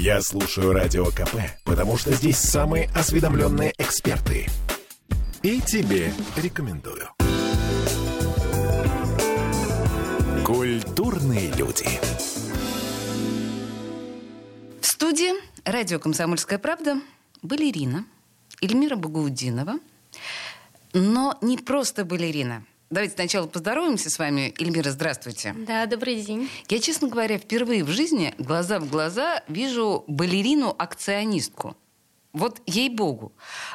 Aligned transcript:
Я 0.00 0.22
слушаю 0.22 0.72
Радио 0.72 1.06
КП, 1.06 1.34
потому 1.64 1.98
что 1.98 2.12
здесь 2.12 2.38
самые 2.38 2.88
осведомленные 2.94 3.74
эксперты. 3.78 4.46
И 5.42 5.60
тебе 5.60 6.12
рекомендую. 6.36 7.08
Культурные 10.46 11.50
люди. 11.54 11.88
В 14.80 14.86
студии 14.86 15.32
радио 15.64 15.98
«Комсомольская 15.98 16.60
правда» 16.60 17.00
балерина 17.42 18.04
Эльмира 18.62 18.94
Багаудинова. 18.94 19.80
Но 20.92 21.36
не 21.42 21.58
просто 21.58 22.04
балерина. 22.04 22.64
Давайте 22.90 23.14
сначала 23.14 23.46
поздороваемся 23.46 24.08
с 24.08 24.18
вами. 24.18 24.54
Эльмира, 24.58 24.90
здравствуйте. 24.90 25.54
Да, 25.66 25.84
добрый 25.84 26.22
день. 26.22 26.48
Я, 26.70 26.80
честно 26.80 27.08
говоря, 27.08 27.38
впервые 27.38 27.84
в 27.84 27.88
жизни 27.88 28.34
глаза 28.38 28.80
в 28.80 28.88
глаза 28.88 29.42
вижу 29.46 30.04
балерину-акционистку. 30.06 31.76
Вот 32.32 32.62
ей-богу. 32.66 33.32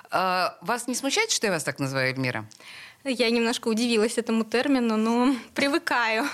А, 0.09 0.57
вас 0.61 0.87
не 0.87 0.95
смущает, 0.95 1.29
что 1.29 1.45
я 1.45 1.53
вас 1.53 1.63
так 1.63 1.79
называю, 1.79 2.13
Эльмира? 2.13 2.49
Я 3.05 3.29
немножко 3.29 3.67
удивилась 3.67 4.17
этому 4.17 4.45
термину, 4.45 4.95
но 4.95 5.35
привыкаю. 5.55 6.25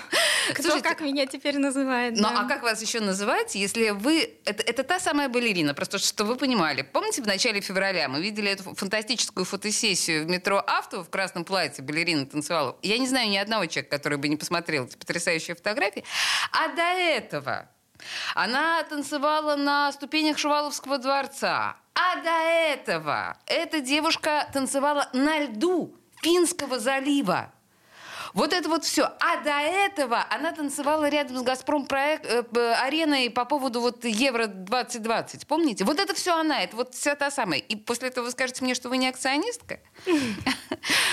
Кто 0.52 0.62
Слушайте, 0.62 0.88
как 0.88 1.00
меня 1.00 1.26
теперь 1.26 1.58
называет. 1.58 2.14
Ну 2.16 2.28
да. 2.28 2.42
а 2.42 2.44
как 2.44 2.62
вас 2.62 2.80
еще 2.80 3.00
называть, 3.00 3.56
если 3.56 3.90
вы... 3.90 4.36
Это, 4.44 4.62
это 4.62 4.84
та 4.84 5.00
самая 5.00 5.28
балерина, 5.28 5.74
просто 5.74 5.98
что 5.98 6.24
вы 6.24 6.36
понимали. 6.36 6.82
Помните, 6.82 7.22
в 7.22 7.26
начале 7.26 7.60
февраля 7.60 8.08
мы 8.08 8.22
видели 8.22 8.50
эту 8.52 8.74
фантастическую 8.74 9.44
фотосессию 9.44 10.24
в 10.24 10.28
метро 10.28 10.62
Авто 10.64 11.02
в 11.02 11.10
красном 11.10 11.44
платье 11.44 11.82
балерина 11.82 12.24
танцевала? 12.24 12.76
Я 12.82 12.98
не 12.98 13.08
знаю 13.08 13.28
ни 13.30 13.36
одного 13.36 13.66
человека, 13.66 13.96
который 13.96 14.18
бы 14.18 14.28
не 14.28 14.36
посмотрел 14.36 14.86
эти 14.86 14.96
потрясающие 14.96 15.56
фотографии. 15.56 16.04
А 16.52 16.68
до 16.68 16.82
этого 16.82 17.68
она 18.34 18.82
танцевала 18.84 19.56
на 19.56 19.90
ступенях 19.92 20.38
Шуваловского 20.38 20.98
дворца. 20.98 21.76
А 21.94 22.16
до 22.22 22.30
этого 22.30 23.36
эта 23.46 23.80
девушка 23.80 24.48
танцевала 24.52 25.08
на 25.12 25.40
льду 25.40 25.99
Финского 26.22 26.78
залива. 26.78 27.52
Вот 28.32 28.52
это 28.52 28.68
вот 28.68 28.84
все. 28.84 29.10
А 29.18 29.42
до 29.42 29.50
этого 29.50 30.24
она 30.30 30.52
танцевала 30.52 31.08
рядом 31.08 31.38
с 31.38 31.42
Газпром 31.42 31.86
проект, 31.86 32.26
э, 32.26 32.74
ареной 32.74 33.28
по 33.30 33.44
поводу 33.44 33.80
вот 33.80 34.04
Евро 34.04 34.46
2020. 34.46 35.46
Помните? 35.46 35.84
Вот 35.84 35.98
это 35.98 36.14
все 36.14 36.38
она, 36.38 36.62
это 36.62 36.76
вот 36.76 36.94
вся 36.94 37.16
та 37.16 37.30
самая. 37.30 37.58
И 37.58 37.76
после 37.76 38.08
этого 38.08 38.26
вы 38.26 38.30
скажете 38.30 38.62
мне, 38.62 38.74
что 38.74 38.88
вы 38.88 38.98
не 38.98 39.08
акционистка? 39.08 39.80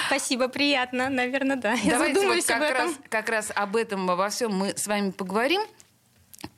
Спасибо, 0.07 0.47
приятно, 0.47 1.09
наверное, 1.09 1.55
да. 1.55 1.75
Давайте 1.85 2.27
вот 2.27 2.45
как, 2.45 2.61
Раз, 2.77 2.91
как 3.09 3.29
раз 3.29 3.51
об 3.55 3.75
этом 3.75 4.05
во 4.05 4.29
всем 4.29 4.55
мы 4.55 4.77
с 4.77 4.85
вами 4.85 5.11
поговорим. 5.11 5.61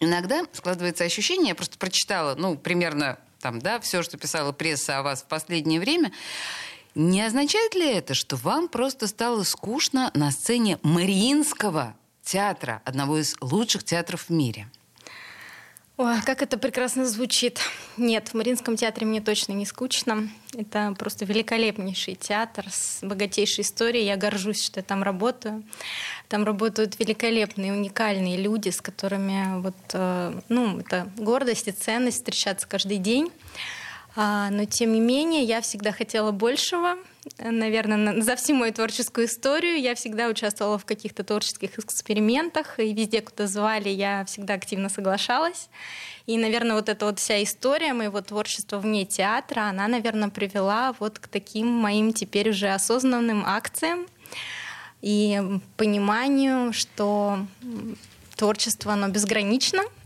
Иногда 0.01 0.43
складывается 0.51 1.05
ощущение, 1.05 1.49
я 1.49 1.55
просто 1.55 1.77
прочитала, 1.77 2.35
ну, 2.35 2.57
примерно 2.57 3.17
там, 3.39 3.59
да, 3.59 3.79
все, 3.79 4.03
что 4.03 4.17
писала 4.17 4.51
пресса 4.51 4.99
о 4.99 5.03
вас 5.03 5.21
в 5.21 5.25
последнее 5.27 5.79
время, 5.79 6.11
не 6.95 7.21
означает 7.21 7.75
ли 7.75 7.87
это, 7.87 8.13
что 8.13 8.35
вам 8.35 8.67
просто 8.67 9.07
стало 9.07 9.43
скучно 9.43 10.11
на 10.13 10.31
сцене 10.31 10.79
Мариинского 10.83 11.95
театра, 12.23 12.81
одного 12.85 13.19
из 13.19 13.35
лучших 13.41 13.83
театров 13.83 14.25
в 14.27 14.29
мире? 14.29 14.67
Ой, 16.01 16.21
как 16.25 16.41
это 16.41 16.57
прекрасно 16.57 17.05
звучит. 17.05 17.59
Нет, 17.97 18.29
в 18.29 18.33
Мариинском 18.33 18.77
театре 18.77 19.05
мне 19.05 19.19
точно 19.19 19.51
не 19.51 19.65
скучно. 19.65 20.29
Это 20.53 20.95
просто 20.97 21.25
великолепнейший 21.25 22.15
театр 22.15 22.67
с 22.69 22.99
богатейшей 23.01 23.63
историей. 23.63 24.05
Я 24.05 24.15
горжусь, 24.15 24.63
что 24.63 24.79
я 24.79 24.83
там 24.85 25.03
работаю. 25.03 25.61
Там 26.29 26.45
работают 26.45 26.97
великолепные, 26.99 27.73
уникальные 27.73 28.37
люди, 28.37 28.69
с 28.69 28.79
которыми 28.79 29.59
вот, 29.59 29.75
э, 29.91 30.39
ну, 30.47 30.79
это 30.79 31.11
гордость 31.17 31.67
и 31.67 31.71
ценность 31.73 32.19
встречаться 32.19 32.65
каждый 32.65 32.97
день. 32.97 33.29
А, 34.15 34.49
но 34.49 34.65
тем 34.65 34.93
не 34.93 34.99
менее, 34.99 35.43
я 35.43 35.61
всегда 35.61 35.91
хотела 35.91 36.31
большего. 36.31 36.97
Наверное, 37.37 38.21
за 38.21 38.35
всю 38.35 38.55
мою 38.55 38.73
творческую 38.73 39.27
историю 39.27 39.79
я 39.79 39.93
всегда 39.93 40.27
участвовала 40.27 40.77
в 40.77 40.85
каких-то 40.85 41.23
творческих 41.23 41.77
экспериментах, 41.77 42.79
и 42.79 42.93
везде, 42.93 43.21
куда 43.21 43.45
звали, 43.45 43.89
я 43.89 44.25
всегда 44.25 44.55
активно 44.55 44.89
соглашалась. 44.89 45.69
И, 46.25 46.37
наверное, 46.37 46.75
вот 46.75 46.89
эта 46.89 47.05
вот 47.05 47.19
вся 47.19 47.41
история 47.43 47.93
моего 47.93 48.21
творчества 48.21 48.79
вне 48.79 49.05
театра, 49.05 49.61
она, 49.61 49.87
наверное, 49.87 50.29
привела 50.29 50.95
вот 50.99 51.19
к 51.19 51.27
таким 51.27 51.67
моим 51.67 52.13
теперь 52.13 52.49
уже 52.49 52.69
осознанным 52.69 53.43
акциям 53.45 54.07
и 55.01 55.41
пониманию, 55.77 56.73
что 56.73 57.45
творчество, 58.35 58.93
оно 58.93 59.07
безгранично— 59.07 59.83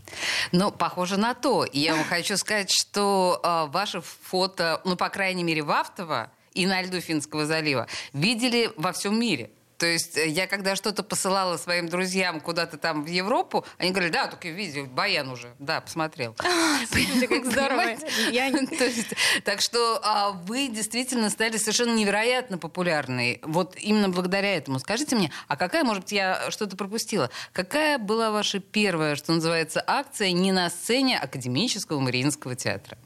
ну, 0.52 0.70
похоже 0.70 1.16
на 1.16 1.34
то. 1.34 1.66
Я 1.72 1.94
вам 1.94 2.04
хочу 2.04 2.36
сказать, 2.36 2.70
что 2.70 3.40
э, 3.42 3.70
ваши 3.70 4.00
фото, 4.00 4.80
ну, 4.84 4.96
по 4.96 5.08
крайней 5.08 5.44
мере, 5.44 5.62
в 5.62 5.70
Автово 5.70 6.30
и 6.52 6.66
на 6.66 6.82
льду 6.82 7.00
Финского 7.00 7.46
залива 7.46 7.86
видели 8.12 8.70
во 8.76 8.92
всем 8.92 9.18
мире. 9.18 9.50
То 9.78 9.86
есть 9.86 10.16
э, 10.16 10.28
я 10.28 10.46
когда 10.46 10.76
что-то 10.76 11.02
посылала 11.02 11.56
своим 11.56 11.88
друзьям 11.88 12.40
куда-то 12.40 12.78
там 12.78 13.04
в 13.04 13.06
Европу, 13.06 13.64
они 13.78 13.90
говорили, 13.90 14.12
да, 14.12 14.28
только 14.28 14.48
видел, 14.48 14.86
Баян 14.86 15.28
уже, 15.28 15.54
да, 15.58 15.80
посмотрел. 15.80 16.36
Смотрите, 16.86 17.28
как 17.28 17.44
здорово. 17.46 17.84
Так 19.44 19.60
что 19.60 20.00
а, 20.02 20.30
вы 20.30 20.68
действительно 20.68 21.30
стали 21.30 21.56
совершенно 21.56 21.94
невероятно 21.94 22.58
популярной. 22.58 23.40
Вот 23.42 23.76
именно 23.76 24.08
благодаря 24.08 24.56
этому. 24.56 24.78
Скажите 24.78 25.16
мне, 25.16 25.30
а 25.48 25.56
какая, 25.56 25.84
может 25.84 26.04
быть, 26.04 26.12
я 26.12 26.50
что-то 26.50 26.76
пропустила, 26.76 27.30
какая 27.52 27.98
была 27.98 28.30
ваша 28.30 28.60
первая, 28.60 29.16
что 29.16 29.32
называется, 29.32 29.82
акция 29.86 30.32
не 30.32 30.52
на 30.52 30.70
сцене 30.70 31.18
академического 31.18 32.00
Мариинского 32.00 32.54
театра? 32.54 32.96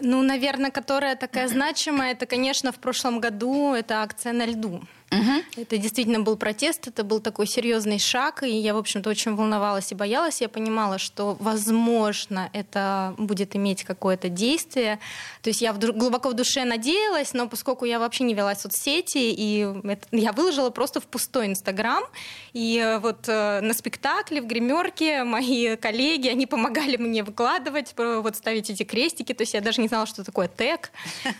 Ну, 0.00 0.22
наверное, 0.22 0.70
которая 0.70 1.16
такая 1.16 1.48
значимая, 1.48 2.12
это, 2.12 2.26
конечно, 2.26 2.70
в 2.70 2.76
прошлом 2.76 3.20
году 3.20 3.74
это 3.74 4.02
акция 4.02 4.32
на 4.32 4.46
льду. 4.46 4.82
Угу. 5.10 5.62
Это 5.62 5.78
действительно 5.78 6.20
был 6.20 6.36
протест, 6.36 6.86
это 6.86 7.02
был 7.02 7.20
такой 7.20 7.46
серьезный 7.46 7.98
шаг, 7.98 8.42
и 8.42 8.50
я, 8.50 8.74
в 8.74 8.76
общем-то, 8.76 9.08
очень 9.08 9.34
волновалась 9.34 9.90
и 9.90 9.94
боялась. 9.94 10.40
Я 10.40 10.48
понимала, 10.48 10.98
что, 10.98 11.36
возможно, 11.40 12.50
это 12.52 13.14
будет 13.16 13.56
иметь 13.56 13.84
какое-то 13.84 14.28
действие. 14.28 14.98
То 15.42 15.48
есть 15.48 15.62
я 15.62 15.72
глубоко 15.72 16.28
в 16.28 16.34
душе 16.34 16.64
надеялась, 16.64 17.32
но 17.32 17.48
поскольку 17.48 17.86
я 17.86 17.98
вообще 17.98 18.24
не 18.24 18.34
вела 18.34 18.54
соцсети, 18.54 19.18
и 19.18 19.66
это, 19.84 20.06
я 20.12 20.32
выложила 20.32 20.68
просто 20.70 21.00
в 21.00 21.06
пустой 21.06 21.46
Инстаграм, 21.46 22.04
и 22.52 22.78
э, 22.78 22.98
вот 22.98 23.28
э, 23.28 23.60
на 23.60 23.72
спектакле 23.72 24.42
в 24.42 24.46
гримерке 24.46 25.24
мои 25.24 25.76
коллеги, 25.76 26.28
они 26.28 26.46
помогали 26.46 26.96
мне 26.96 27.22
выкладывать, 27.22 27.94
вот 27.96 28.36
ставить 28.36 28.68
эти 28.68 28.82
крестики, 28.82 29.32
то 29.32 29.42
есть 29.42 29.54
я 29.54 29.62
даже 29.62 29.80
не 29.80 29.88
знала, 29.88 30.06
что 30.06 30.22
такое 30.22 30.48
тег. 30.48 30.90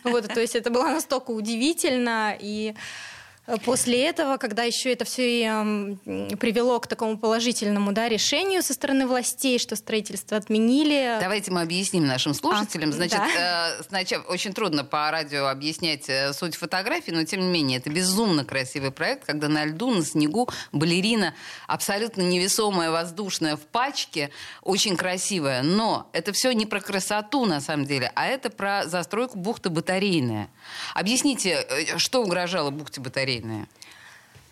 Вот, 0.04 0.26
то 0.28 0.40
есть 0.40 0.54
это 0.54 0.70
было 0.70 0.88
настолько 0.88 1.32
удивительно, 1.32 2.34
и 2.40 2.74
После 3.64 4.04
этого, 4.04 4.36
когда 4.36 4.64
еще 4.64 4.92
это 4.92 5.06
все 5.06 5.42
и, 5.42 6.36
привело 6.36 6.78
к 6.80 6.86
такому 6.86 7.16
положительному 7.16 7.92
да, 7.92 8.08
решению 8.08 8.62
со 8.62 8.74
стороны 8.74 9.06
властей, 9.06 9.58
что 9.58 9.74
строительство 9.74 10.36
отменили. 10.36 11.16
Давайте 11.20 11.50
мы 11.50 11.62
объясним 11.62 12.06
нашим 12.06 12.34
слушателям. 12.34 12.90
А, 12.90 12.92
Значит, 12.92 13.18
да. 13.18 13.76
э, 13.78 13.82
сначала 13.88 14.22
очень 14.24 14.52
трудно 14.52 14.84
по 14.84 15.10
радио 15.10 15.46
объяснять 15.46 16.08
э, 16.08 16.34
суть 16.34 16.56
фотографии, 16.56 17.10
но 17.10 17.24
тем 17.24 17.40
не 17.40 17.48
менее 17.48 17.78
это 17.78 17.88
безумно 17.88 18.44
красивый 18.44 18.90
проект, 18.90 19.24
когда 19.24 19.48
на 19.48 19.64
льду, 19.64 19.90
на 19.90 20.04
снегу 20.04 20.48
балерина 20.72 21.34
абсолютно 21.66 22.22
невесомая, 22.22 22.90
воздушная 22.90 23.56
в 23.56 23.60
пачке, 23.60 24.30
очень 24.62 24.96
красивая. 24.96 25.62
Но 25.62 26.10
это 26.12 26.32
все 26.32 26.52
не 26.52 26.66
про 26.66 26.80
красоту 26.80 27.46
на 27.46 27.60
самом 27.62 27.86
деле, 27.86 28.12
а 28.14 28.26
это 28.26 28.50
про 28.50 28.84
застройку 28.86 29.38
бухты 29.38 29.70
батарейная. 29.70 30.50
Объясните, 30.94 31.66
э, 31.68 31.98
что 31.98 32.22
угрожало 32.22 32.70
бухте 32.70 33.00
батарейной? 33.00 33.37
бассейны? 33.37 33.67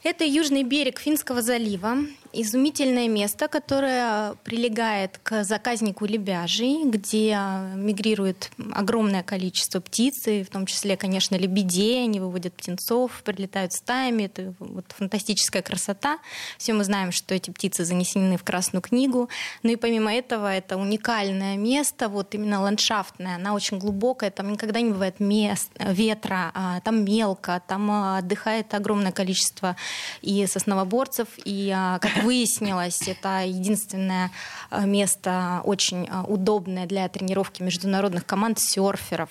Это 0.02 0.24
южный 0.24 0.62
берег 0.62 1.00
Финского 1.00 1.42
залива. 1.42 1.96
Изумительное 2.32 3.08
место, 3.08 3.48
которое 3.48 4.34
прилегает 4.44 5.18
к 5.22 5.42
заказнику 5.42 6.04
Лебяжий, 6.04 6.84
где 6.84 7.38
мигрирует 7.74 8.50
огромное 8.74 9.22
количество 9.22 9.80
птиц, 9.80 10.26
и 10.26 10.42
в 10.42 10.50
том 10.50 10.66
числе, 10.66 10.98
конечно, 10.98 11.36
лебедей, 11.36 12.04
они 12.04 12.20
выводят 12.20 12.52
птенцов, 12.52 13.22
прилетают 13.24 13.72
стаями, 13.72 14.24
это 14.24 14.52
вот 14.58 14.84
фантастическая 14.88 15.62
красота. 15.62 16.18
Все 16.58 16.74
мы 16.74 16.84
знаем, 16.84 17.10
что 17.10 17.34
эти 17.34 17.50
птицы 17.50 17.86
занесены 17.86 18.36
в 18.36 18.44
Красную 18.44 18.82
книгу, 18.82 19.30
но 19.62 19.70
и 19.70 19.76
помимо 19.76 20.14
этого 20.14 20.52
это 20.52 20.76
уникальное 20.76 21.56
место, 21.56 22.10
вот 22.10 22.34
именно 22.34 22.60
ландшафтное, 22.60 23.36
она 23.36 23.54
очень 23.54 23.78
глубокая, 23.78 24.30
там 24.30 24.52
никогда 24.52 24.82
не 24.82 24.90
бывает 24.90 25.20
мест, 25.20 25.70
ветра, 25.78 26.50
а 26.54 26.80
там 26.80 27.02
мелко, 27.02 27.62
там 27.66 27.90
отдыхает 28.18 28.74
огромное 28.74 29.12
количество 29.12 29.74
и 30.22 30.46
сосновоборцев, 30.46 31.28
и, 31.44 31.72
а, 31.74 31.98
как 31.98 32.16
выяснилось, 32.24 33.08
это 33.08 33.44
единственное 33.44 34.30
э, 34.70 34.84
место 34.86 35.60
очень 35.64 36.08
э, 36.08 36.22
удобное 36.26 36.86
для 36.86 37.08
тренировки 37.08 37.62
международных 37.62 38.26
команд 38.26 38.58
серферов. 38.58 39.30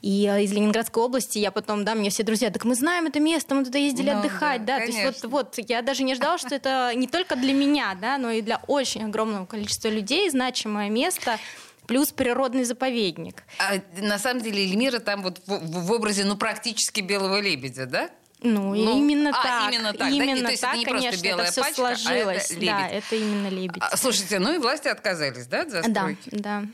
И 0.00 0.24
из 0.24 0.52
Ленинградской 0.52 1.02
области 1.02 1.38
я 1.38 1.50
потом, 1.50 1.84
да, 1.84 1.94
мне 1.94 2.10
все 2.10 2.22
друзья, 2.22 2.50
так 2.50 2.64
мы 2.64 2.74
знаем 2.74 3.06
это 3.06 3.20
место, 3.20 3.54
мы 3.54 3.64
туда 3.64 3.78
ездили 3.78 4.10
ну, 4.10 4.18
отдыхать, 4.18 4.64
да, 4.64 4.78
да. 4.78 4.86
то 4.86 4.92
есть 4.92 5.22
вот, 5.22 5.30
вот, 5.30 5.68
я 5.68 5.82
даже 5.82 6.02
не 6.02 6.14
ждала, 6.14 6.38
что 6.38 6.54
это 6.54 6.92
не 6.94 7.06
только 7.06 7.36
для 7.36 7.52
меня, 7.52 7.96
да, 8.00 8.18
но 8.18 8.30
и 8.30 8.42
для 8.42 8.60
очень 8.66 9.04
огромного 9.04 9.46
количества 9.46 9.88
людей 9.88 10.30
значимое 10.30 10.90
место. 10.90 11.38
плюс 11.86 12.12
природный 12.12 12.64
заповедник. 12.64 13.42
А, 13.58 13.74
на 14.00 14.18
самом 14.18 14.42
деле 14.42 14.64
Эльмира 14.64 15.00
там 15.00 15.22
вот 15.22 15.40
в, 15.46 15.86
в 15.86 15.92
образе, 15.92 16.24
ну, 16.24 16.36
практически 16.36 17.00
белого 17.00 17.40
лебедя, 17.40 17.86
да? 17.86 18.10
Ну, 18.44 18.74
ну 18.74 18.98
именно 18.98 19.30
а, 19.30 19.42
так. 19.42 19.72
Именно 19.72 19.92
так, 19.94 20.12
именно 20.12 20.40
да? 20.40 20.44
То 20.44 20.50
есть 20.50 20.60
так, 20.60 20.70
это 20.72 20.78
не 20.78 20.84
конечно, 20.84 21.08
просто 21.08 21.26
белая 21.26 21.46
это 21.46 21.52
все 21.52 21.60
пачка, 21.62 21.76
сложилось. 21.76 22.50
а 22.50 22.52
это 22.52 22.54
лебедь. 22.54 22.66
Да, 22.66 22.88
это 22.88 23.16
именно 23.16 23.48
лебедь. 23.48 23.82
А, 23.82 23.96
слушайте, 23.96 24.38
ну 24.38 24.54
и 24.54 24.58
власти 24.58 24.88
отказались, 24.88 25.46
да, 25.46 25.62
от 25.62 25.70
застройки? 25.70 26.28
Да, 26.30 26.38
да. 26.60 26.64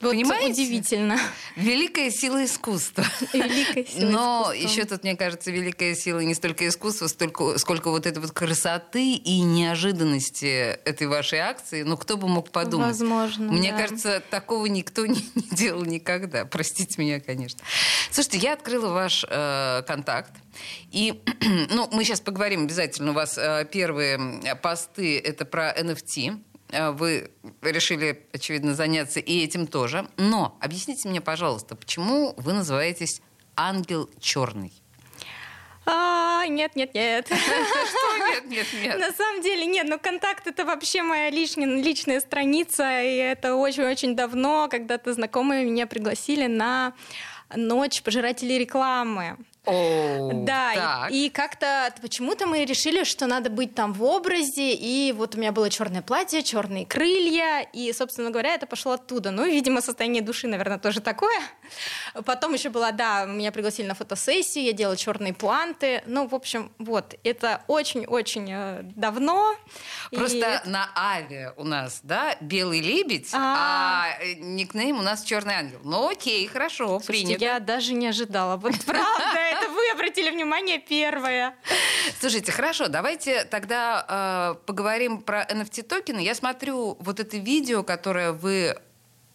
Вот 0.00 0.10
Понимаете? 0.10 0.50
удивительно. 0.50 1.16
Великая 1.54 2.10
сила 2.10 2.44
искусства. 2.44 3.04
Великая 3.32 3.84
сила 3.84 4.10
Но 4.10 4.42
искусства. 4.52 4.68
еще 4.68 4.84
тут, 4.84 5.04
мне 5.04 5.16
кажется, 5.16 5.52
великая 5.52 5.94
сила 5.94 6.18
не 6.18 6.34
столько 6.34 6.66
искусства, 6.66 7.06
столько, 7.06 7.56
сколько 7.58 7.90
вот 7.90 8.04
этой 8.06 8.18
вот 8.18 8.32
красоты 8.32 9.12
и 9.12 9.40
неожиданности 9.42 10.76
этой 10.84 11.06
вашей 11.06 11.38
акции. 11.38 11.84
Ну, 11.84 11.96
кто 11.96 12.16
бы 12.16 12.26
мог 12.26 12.50
подумать? 12.50 12.88
Возможно, 12.88 13.52
Мне 13.52 13.70
да. 13.70 13.78
кажется, 13.78 14.22
такого 14.28 14.66
никто 14.66 15.06
не, 15.06 15.24
не 15.36 15.48
делал 15.52 15.84
никогда. 15.84 16.46
Простите 16.46 17.00
меня, 17.00 17.20
конечно. 17.20 17.60
Слушайте, 18.10 18.38
я 18.38 18.54
открыла 18.54 18.88
ваш 18.88 19.24
э, 19.28 19.82
контакт. 19.86 20.32
И, 20.90 21.22
ну, 21.70 21.88
мы 21.92 22.04
сейчас 22.04 22.20
поговорим 22.20 22.64
обязательно. 22.64 23.10
У 23.10 23.14
вас 23.14 23.38
э, 23.38 23.66
первые 23.70 24.18
посты 24.62 25.18
это 25.18 25.44
про 25.44 25.72
NFT. 25.72 26.40
Э, 26.70 26.90
Вы 26.90 27.30
решили, 27.62 28.26
очевидно, 28.32 28.74
заняться 28.74 29.20
и 29.20 29.44
этим 29.44 29.66
тоже. 29.66 30.08
Но 30.16 30.56
объясните 30.60 31.08
мне, 31.08 31.20
пожалуйста, 31.20 31.76
почему 31.76 32.34
вы 32.36 32.52
называетесь 32.52 33.20
ангел 33.56 34.10
черный? 34.20 34.72
А, 35.88 36.46
нет, 36.48 36.74
нет, 36.74 36.94
нет. 36.94 37.26
Что? 37.28 38.30
Нет, 38.30 38.44
нет, 38.48 38.66
нет. 38.82 38.98
На 38.98 39.12
самом 39.12 39.40
деле 39.40 39.66
нет, 39.66 39.86
но 39.88 39.98
контакт 39.98 40.46
это 40.46 40.64
вообще 40.64 41.02
моя 41.02 41.30
личная, 41.30 41.80
личная 41.80 42.20
страница, 42.20 43.02
и 43.02 43.16
это 43.16 43.54
очень-очень 43.54 44.16
давно, 44.16 44.68
когда-то 44.68 45.12
знакомые 45.12 45.64
меня 45.64 45.86
пригласили 45.86 46.46
на 46.46 46.92
ночь 47.54 48.02
пожирателей 48.02 48.58
рекламы. 48.58 49.36
О, 49.66 50.30
Да, 50.32 50.72
так. 50.74 51.10
и, 51.10 51.26
и 51.26 51.30
как-то 51.30 51.92
почему-то 52.00 52.46
мы 52.46 52.64
решили, 52.64 53.04
что 53.04 53.26
надо 53.26 53.50
быть 53.50 53.74
там 53.74 53.92
в 53.92 54.02
образе, 54.04 54.72
и 54.74 55.12
вот 55.12 55.34
у 55.34 55.38
меня 55.38 55.52
было 55.52 55.68
черное 55.70 56.02
платье, 56.02 56.42
черные 56.42 56.86
крылья, 56.86 57.60
и, 57.72 57.92
собственно 57.92 58.30
говоря, 58.30 58.54
это 58.54 58.66
пошло 58.66 58.92
оттуда. 58.92 59.30
Ну, 59.30 59.44
видимо, 59.44 59.80
состояние 59.80 60.22
души, 60.22 60.46
наверное, 60.46 60.78
тоже 60.78 61.00
такое. 61.00 61.40
Потом 62.24 62.54
еще 62.54 62.68
была, 62.70 62.92
да, 62.92 63.24
меня 63.26 63.52
пригласили 63.52 63.86
на 63.86 63.94
фотосессию, 63.94 64.64
я 64.64 64.72
делала 64.72 64.96
черные 64.96 65.34
пуанты. 65.34 66.02
Ну, 66.06 66.26
в 66.28 66.34
общем, 66.34 66.72
вот, 66.78 67.14
это 67.24 67.62
очень-очень 67.66 68.48
э, 68.52 68.80
давно. 68.94 69.54
Просто 70.12 70.62
на 70.64 70.88
Аве 70.94 71.52
у 71.56 71.64
нас, 71.64 72.00
да, 72.02 72.36
белый 72.40 72.80
лебедь, 72.80 73.30
а, 73.34 74.04
А. 74.06 74.22
э, 74.22 74.34
никнейм 74.34 74.98
у 74.98 75.02
нас 75.02 75.22
черный 75.22 75.54
ангел. 75.54 75.80
Ну 75.84 76.08
окей, 76.08 76.46
хорошо, 76.46 77.00
Слушайте, 77.00 77.26
принято. 77.26 77.44
я 77.44 77.58
даже 77.60 77.92
не 77.92 78.06
ожидала. 78.08 78.56
Вот 78.56 78.72
правда, 78.86 79.55
это 79.58 79.70
вы 79.70 79.90
обратили 79.92 80.30
внимание 80.30 80.78
первое. 80.78 81.54
Слушайте, 82.20 82.52
хорошо, 82.52 82.88
давайте 82.88 83.44
тогда 83.44 84.56
э, 84.58 84.66
поговорим 84.66 85.22
про 85.22 85.44
NFT 85.44 85.82
токены. 85.82 86.20
Я 86.20 86.34
смотрю 86.34 86.96
вот 87.00 87.20
это 87.20 87.36
видео, 87.36 87.82
которое 87.82 88.32
вы 88.32 88.76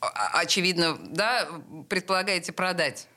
а, 0.02 0.40
очевидно, 0.40 0.98
да, 1.00 1.48
предполагаете 1.90 2.52
продать. 2.52 3.08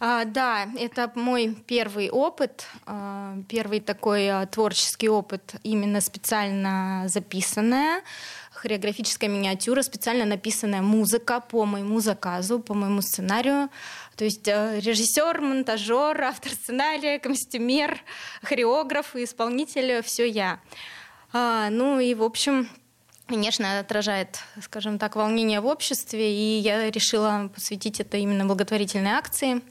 А, 0.00 0.24
да, 0.24 0.66
это 0.78 1.12
мой 1.14 1.54
первый 1.66 2.10
опыт, 2.10 2.66
а, 2.86 3.36
первый 3.48 3.78
такой 3.78 4.28
а, 4.28 4.46
творческий 4.46 5.08
опыт, 5.08 5.54
именно 5.62 6.00
специально 6.00 7.04
записанная 7.06 8.02
хореографическая 8.62 9.28
миниатюра, 9.28 9.82
специально 9.82 10.24
написанная 10.24 10.82
музыка 10.82 11.40
по 11.40 11.64
моему 11.64 12.00
заказу, 12.00 12.60
по 12.60 12.74
моему 12.74 13.00
сценарию. 13.00 13.70
То 14.16 14.24
есть 14.24 14.46
э, 14.46 14.80
режиссер, 14.80 15.40
монтажер, 15.40 16.20
автор 16.22 16.52
сценария, 16.52 17.18
костюмер, 17.18 18.00
хореограф 18.42 19.16
и 19.16 19.24
исполнитель 19.24 20.02
все 20.02 20.28
я. 20.28 20.60
А, 21.32 21.70
ну 21.70 21.98
и 21.98 22.14
в 22.14 22.22
общем 22.22 22.68
конечно, 23.26 23.78
отражает, 23.78 24.40
скажем 24.60 24.98
так, 24.98 25.16
волнение 25.16 25.60
в 25.60 25.66
обществе, 25.66 26.34
и 26.34 26.58
я 26.58 26.90
решила 26.90 27.50
посвятить 27.54 27.98
это 27.98 28.18
именно 28.18 28.44
благотворительной 28.44 29.12
акции. 29.12 29.62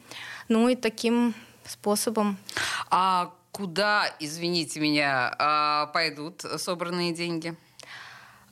Ну 0.47 0.67
и 0.67 0.75
таким 0.75 1.35
способом. 1.65 2.37
А 2.89 3.31
куда, 3.51 4.07
извините 4.19 4.79
меня, 4.79 5.35
а, 5.37 5.87
пойдут 5.87 6.41
собранные 6.57 7.13
деньги? 7.13 7.55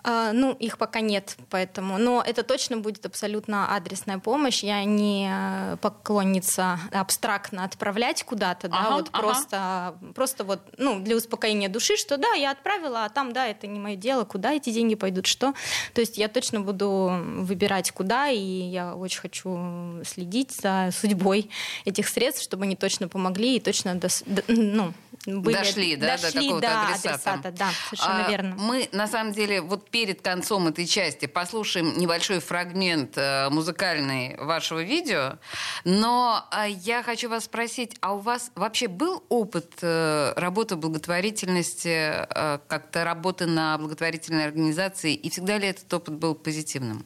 А, 0.03 0.31
Ну, 0.33 0.53
их 0.53 0.77
пока 0.77 1.01
нет, 1.01 1.35
поэтому. 1.49 1.97
Но 1.97 2.23
это 2.25 2.43
точно 2.43 2.77
будет 2.77 3.05
абсолютно 3.05 3.75
адресная 3.75 4.17
помощь. 4.19 4.63
Я 4.63 4.83
не 4.85 5.29
э, 5.31 5.77
поклонница 5.81 6.79
абстрактно 6.91 7.63
отправлять 7.63 8.23
куда-то, 8.23 8.67
да, 8.69 8.77
Ага, 8.79 8.95
вот 8.95 9.09
ага. 9.11 9.19
просто, 9.21 9.95
просто 10.15 10.43
вот, 10.43 10.61
ну, 10.77 10.99
для 10.99 11.15
успокоения 11.15 11.69
души, 11.69 11.97
что 11.97 12.17
да, 12.17 12.33
я 12.33 12.51
отправила, 12.51 13.05
а 13.05 13.09
там, 13.09 13.33
да, 13.33 13.47
это 13.47 13.67
не 13.67 13.79
мое 13.79 13.95
дело, 13.95 14.23
куда 14.23 14.53
эти 14.53 14.69
деньги 14.71 14.95
пойдут, 14.95 15.27
что. 15.27 15.53
То 15.93 16.01
есть 16.01 16.17
я 16.17 16.27
точно 16.29 16.61
буду 16.61 17.11
выбирать, 17.37 17.91
куда, 17.91 18.29
и 18.29 18.37
я 18.39 18.95
очень 18.95 19.19
хочу 19.19 20.03
следить 20.05 20.51
за 20.51 20.89
судьбой 20.93 21.49
этих 21.85 22.07
средств, 22.07 22.43
чтобы 22.43 22.63
они 22.63 22.75
точно 22.75 23.07
помогли 23.07 23.57
и 23.57 23.59
точно 23.59 23.89
дос- 23.95 24.23
д- 24.25 24.43
ну, 24.47 24.93
были, 25.25 25.55
Дошли, 25.55 25.95
да, 25.97 26.15
до 26.15 26.21
дошли 26.21 26.41
какого-то 26.47 26.67
до 26.67 26.81
адресата. 26.81 27.09
адресата, 27.33 27.51
да, 27.51 27.69
совершенно 27.89 28.25
А, 28.25 28.29
верно. 28.29 28.55
Мы, 28.57 28.89
на 28.93 29.07
самом 29.07 29.33
деле, 29.33 29.61
вот 29.61 29.88
перед 29.91 30.21
концом 30.21 30.67
этой 30.67 30.85
части 30.85 31.25
послушаем 31.25 31.97
небольшой 31.97 32.39
фрагмент 32.39 33.17
э, 33.17 33.49
музыкальный 33.49 34.35
вашего 34.37 34.83
видео. 34.83 35.37
Но 35.83 36.45
э, 36.51 36.69
я 36.69 37.03
хочу 37.03 37.29
вас 37.29 37.45
спросить, 37.45 37.95
а 38.01 38.13
у 38.13 38.19
вас 38.19 38.51
вообще 38.55 38.87
был 38.87 39.23
опыт 39.29 39.73
э, 39.81 40.33
работы 40.35 40.75
благотворительности, 40.75 42.27
как-то 42.67 43.03
работы 43.03 43.45
на 43.45 43.77
благотворительной 43.77 44.45
организации, 44.45 45.13
и 45.13 45.29
всегда 45.29 45.57
ли 45.57 45.67
этот 45.67 45.91
опыт 45.93 46.15
был 46.15 46.35
позитивным? 46.35 47.05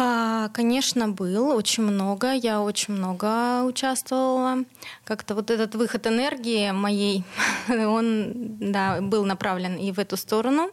А, 0.00 0.48
Конечно, 0.50 1.08
был 1.08 1.50
очень 1.50 1.82
много. 1.82 2.32
Я 2.32 2.60
очень 2.60 2.94
много 2.94 3.64
участвовала. 3.64 4.64
Как-то 5.04 5.34
вот 5.34 5.50
этот 5.50 5.74
выход 5.74 6.06
энергии 6.06 6.70
моей, 6.70 7.24
он 7.68 8.32
да, 8.60 9.00
был 9.00 9.24
направлен 9.24 9.76
и 9.76 9.90
в 9.90 9.98
эту 9.98 10.16
сторону. 10.16 10.70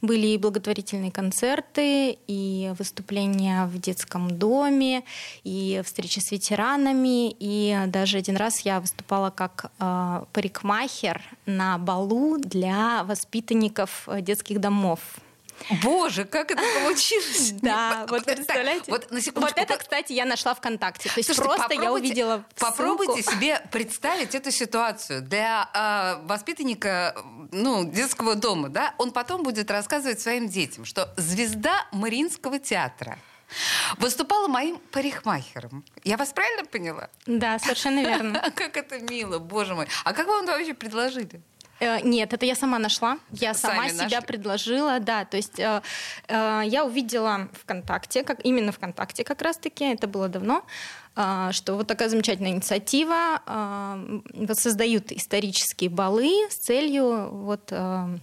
Были 0.00 0.28
и 0.28 0.38
благотворительные 0.38 1.12
концерты, 1.12 2.16
и 2.26 2.72
выступления 2.78 3.66
в 3.66 3.78
детском 3.78 4.30
доме, 4.38 5.04
и 5.44 5.82
встречи 5.84 6.20
с 6.20 6.32
ветеранами. 6.32 7.34
И 7.38 7.76
даже 7.88 8.16
один 8.16 8.36
раз 8.36 8.60
я 8.60 8.80
выступала 8.80 9.28
как 9.28 9.70
э, 9.80 10.24
парикмахер 10.32 11.20
на 11.44 11.76
балу 11.76 12.38
для 12.38 13.04
воспитанников 13.04 14.08
э, 14.08 14.22
детских 14.22 14.60
домов. 14.60 15.00
Боже, 15.82 16.24
как 16.24 16.50
это 16.50 16.62
получилось? 16.80 17.52
Да, 17.62 18.06
вот 18.08 18.24
представляете? 18.24 18.90
Вот, 18.90 19.10
на 19.10 19.16
Вот 19.16 19.24
секундочку, 19.24 19.60
это, 19.60 19.76
кстати, 19.76 20.12
я 20.12 20.24
нашла 20.24 20.54
ВКонтакте. 20.54 21.08
То 21.08 21.18
есть 21.18 21.36
просто 21.36 21.74
я 21.74 21.92
увидела 21.92 22.44
Попробуйте 22.58 23.22
себе 23.22 23.62
представить 23.70 24.34
эту 24.34 24.50
ситуацию 24.50 25.22
для 25.22 25.68
э, 25.72 26.26
воспитанника 26.26 27.14
ну, 27.52 27.84
детского 27.84 28.34
дома. 28.34 28.68
Да? 28.68 28.94
Он 28.98 29.12
потом 29.12 29.42
будет 29.42 29.70
рассказывать 29.70 30.20
своим 30.20 30.48
детям, 30.48 30.84
что 30.84 31.12
звезда 31.16 31.86
Мариинского 31.92 32.58
театра 32.58 33.18
выступала 33.98 34.48
моим 34.48 34.78
парикмахером. 34.90 35.84
Я 36.04 36.16
вас 36.16 36.32
правильно 36.32 36.64
поняла? 36.64 37.10
Да, 37.26 37.58
совершенно 37.58 38.00
верно. 38.00 38.50
Как 38.54 38.76
это 38.76 38.98
мило, 38.98 39.38
боже 39.38 39.74
мой. 39.74 39.86
А 40.04 40.12
как 40.12 40.26
вам 40.26 40.44
это 40.44 40.52
вообще 40.52 40.74
предложили? 40.74 41.40
Э, 41.82 42.00
Нет, 42.02 42.32
это 42.32 42.46
я 42.46 42.54
сама 42.54 42.78
нашла. 42.78 43.18
Я 43.32 43.54
сама 43.54 43.82
Сами 43.88 43.88
себя 43.90 44.04
нашли. 44.04 44.26
предложила, 44.26 45.00
да. 45.00 45.24
То 45.24 45.36
есть 45.36 45.58
э, 45.58 45.82
э, 46.28 46.62
я 46.66 46.84
увидела 46.84 47.48
ВКонтакте, 47.62 48.22
как 48.22 48.44
именно 48.46 48.70
ВКонтакте 48.72 49.24
как 49.24 49.42
раз-таки, 49.42 49.84
это 49.84 50.06
было 50.06 50.28
давно, 50.28 50.64
э, 51.16 51.48
что 51.52 51.74
вот 51.74 51.86
такая 51.88 52.08
замечательная 52.08 52.52
инициатива 52.52 53.42
э, 53.46 54.54
создают 54.54 55.10
исторические 55.12 55.90
балы 55.90 56.46
с 56.50 56.54
целью 56.56 57.28
вот 57.30 57.68
э, 57.70 58.18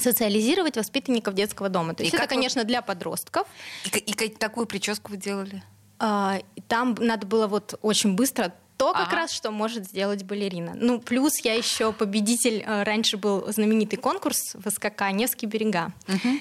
социализировать 0.00 0.76
воспитанников 0.76 1.34
детского 1.34 1.68
дома. 1.68 1.94
То 1.94 2.02
И 2.02 2.06
есть 2.06 2.14
это, 2.14 2.24
вы- 2.24 2.28
конечно, 2.28 2.64
для 2.64 2.82
подростков. 2.82 3.46
И, 3.84 3.88
и 3.98 4.12
ка- 4.12 4.28
какую 4.38 4.66
прическу 4.66 5.10
вы 5.12 5.16
делали? 5.16 5.62
А, 5.98 6.38
и 6.54 6.60
Там 6.62 6.94
надо 6.98 7.26
было 7.26 7.46
вот 7.46 7.78
очень 7.82 8.14
быстро 8.14 8.52
то 8.76 8.92
как 8.92 9.08
Ага. 9.08 9.16
раз, 9.16 9.32
что 9.32 9.50
может 9.50 9.84
сделать 9.86 10.22
балерина. 10.24 10.72
Ну, 10.74 11.00
плюс 11.00 11.38
я 11.42 11.54
еще 11.54 11.92
победитель, 11.92 12.62
э, 12.66 12.82
раньше 12.82 13.16
был 13.16 13.50
знаменитый 13.50 13.98
конкурс 13.98 14.54
в 14.54 14.68
СКК 14.70 15.10
«Невские 15.12 15.48
берега». 15.50 15.92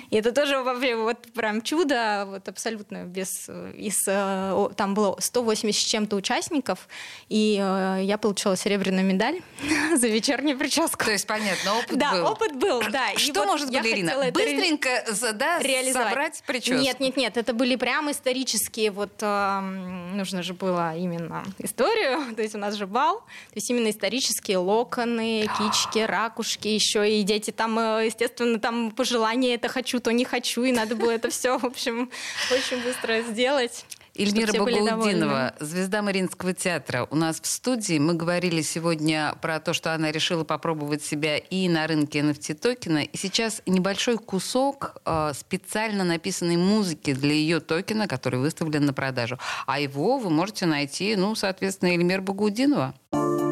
И 0.09 0.15
это 0.17 0.31
тоже 0.33 0.61
вообще 0.61 0.95
вот 0.95 1.31
прям 1.33 1.61
чудо, 1.61 2.25
вот 2.27 2.47
абсолютно 2.49 3.05
без... 3.05 3.45
э, 3.47 3.71
Из, 3.77 4.03
э, 4.07 4.69
там 4.75 4.93
было 4.95 5.15
180 5.19 5.81
с 5.81 5.85
чем-то 5.85 6.15
участников, 6.15 6.87
и 7.29 7.53
я 7.55 8.17
получила 8.21 8.57
серебряную 8.57 9.05
медаль 9.05 9.41
за 9.95 10.07
вечернюю 10.07 10.57
прическу. 10.57 11.05
То 11.05 11.11
есть, 11.11 11.27
понятно, 11.27 11.75
опыт 11.77 11.97
да, 11.97 12.11
был. 12.11 12.25
опыт 12.25 12.55
был, 12.57 12.81
да. 12.91 13.11
И 13.11 13.17
Что 13.17 13.41
вот 13.41 13.47
может 13.47 13.71
балерина? 13.71 14.31
Быстренько 14.31 14.89
да, 15.33 15.59
реализовать. 15.59 16.07
собрать 16.09 16.43
прическу? 16.45 16.81
Нет, 16.81 16.99
нет, 16.99 17.15
нет, 17.17 17.37
это 17.37 17.53
были 17.53 17.75
прям 17.77 18.11
исторические, 18.11 18.91
вот 18.91 19.21
нужно 19.21 20.43
же 20.43 20.53
было 20.53 20.95
именно 20.97 21.43
историю, 21.59 22.24
то 22.35 22.41
есть 22.41 22.55
у 22.55 22.57
нас 22.57 22.75
же 22.75 22.87
бал, 22.87 23.19
то 23.19 23.55
есть 23.55 23.69
именно 23.69 23.89
исторические 23.89 24.57
локоны, 24.57 25.47
кички, 25.57 25.99
ракушки, 25.99 26.67
еще 26.67 27.19
и 27.19 27.23
дети 27.23 27.51
там, 27.51 27.77
э, 27.79 28.05
естественно, 28.05 28.59
там 28.59 28.91
пожелания, 28.91 29.55
это 29.55 29.67
хочу, 29.67 29.99
то 29.99 30.11
не 30.11 30.25
хочу, 30.25 30.63
и 30.63 30.71
надо 30.71 30.95
было 30.95 31.11
это 31.11 31.29
все, 31.29 31.57
в 31.57 31.65
общем, 31.65 32.09
очень 32.51 32.81
быстро 32.83 33.21
сделать. 33.21 33.85
Эльмира 34.17 34.53
Багаудинова, 34.53 35.55
звезда 35.59 36.01
Мариинского 36.01 36.53
театра. 36.53 37.07
У 37.11 37.15
нас 37.15 37.39
в 37.41 37.47
студии 37.47 37.99
мы 37.99 38.13
говорили 38.13 38.61
сегодня 38.61 39.35
про 39.41 39.59
то, 39.59 39.73
что 39.73 39.93
она 39.93 40.11
решила 40.11 40.43
попробовать 40.43 41.03
себя 41.03 41.37
и 41.37 41.67
на 41.67 41.85
рынке 41.85 42.19
NFT 42.19 42.53
токена. 42.55 43.03
И 43.03 43.17
сейчас 43.17 43.61
небольшой 43.65 44.17
кусок 44.17 44.97
э, 45.05 45.33
специально 45.35 46.03
написанной 46.03 46.57
музыки 46.57 47.13
для 47.13 47.33
ее 47.33 47.59
токена, 47.59 48.07
который 48.07 48.39
выставлен 48.39 48.85
на 48.85 48.93
продажу. 48.93 49.37
А 49.67 49.79
его 49.79 50.17
вы 50.17 50.29
можете 50.29 50.65
найти, 50.65 51.15
ну, 51.15 51.35
соответственно, 51.35 51.89
Эльмира 51.89 52.21
Багаудинова. 52.21 52.95
Культурные 53.11 53.44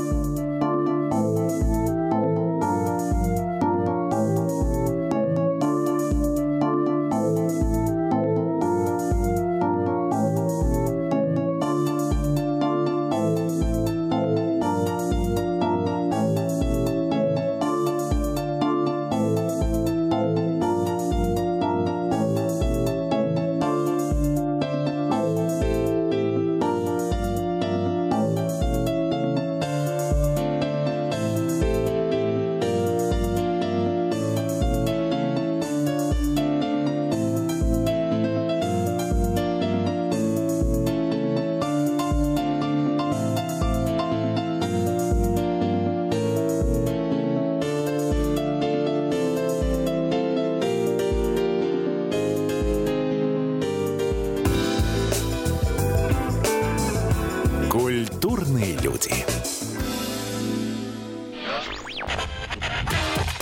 люди. 59.10 59.26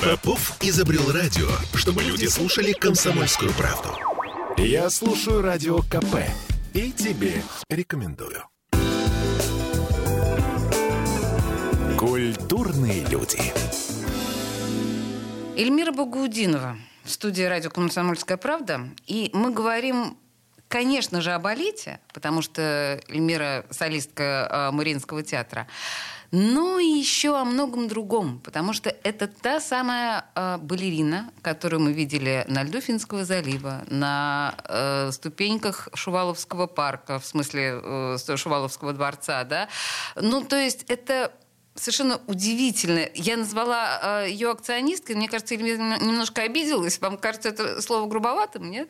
Попов 0.02 0.58
изобрел 0.62 1.12
радио, 1.12 1.48
чтобы 1.76 2.04
люди 2.04 2.26
слушали 2.26 2.74
комсомольскую 2.74 3.52
правду. 3.54 3.90
Я 4.58 4.90
слушаю 4.90 5.42
радио 5.42 5.80
КП 5.80 6.18
и 6.74 6.92
тебе 6.92 7.44
рекомендую. 7.70 8.44
Культурные 11.98 13.06
люди. 13.06 13.40
Эльмира 15.56 15.92
Багаудинова 15.92 16.78
в 17.04 17.12
студии 17.12 17.44
радио 17.44 17.70
«Комсомольская 17.70 18.38
правда». 18.38 18.90
И 19.06 19.30
мы 19.34 19.52
говорим, 19.52 20.18
конечно 20.72 21.20
же, 21.22 21.34
о 21.34 21.40
балете, 21.40 22.00
потому 22.14 22.42
что 22.42 23.00
Эльмира– 23.10 23.66
солистка 23.70 24.48
э, 24.50 24.72
Мариинского 24.72 25.22
театра, 25.22 25.68
но 26.32 26.80
и 26.80 26.86
еще 26.86 27.38
о 27.38 27.44
многом 27.44 27.90
другом, 27.90 28.40
потому 28.40 28.72
что 28.72 28.90
это 29.04 29.28
та 29.28 29.60
самая 29.60 30.26
э, 30.34 30.58
балерина, 30.60 31.30
которую 31.42 31.82
мы 31.82 31.92
видели 31.92 32.46
на 32.48 32.64
льду 32.64 32.80
Финского 32.80 33.26
залива, 33.26 33.84
на 33.90 34.56
э, 34.64 35.12
ступеньках 35.12 35.90
Шуваловского 35.94 36.68
парка, 36.68 37.20
в 37.20 37.26
смысле 37.26 37.82
э, 37.84 38.38
Шуваловского 38.38 38.94
дворца, 38.94 39.44
да. 39.44 39.68
Ну, 40.16 40.42
то 40.42 40.56
есть 40.56 40.86
это 40.88 41.34
совершенно 41.76 42.22
удивительно. 42.28 43.10
Я 43.14 43.36
назвала 43.36 44.24
э, 44.24 44.30
ее 44.30 44.52
акционисткой. 44.52 45.18
Мне 45.18 45.28
кажется, 45.28 45.56
Эльмира 45.56 46.00
немножко 46.00 46.44
обиделась. 46.44 47.02
Вам 47.02 47.18
кажется 47.18 47.50
это 47.50 47.82
слово 47.82 48.08
грубоватым, 48.08 48.72
нет? 48.72 48.88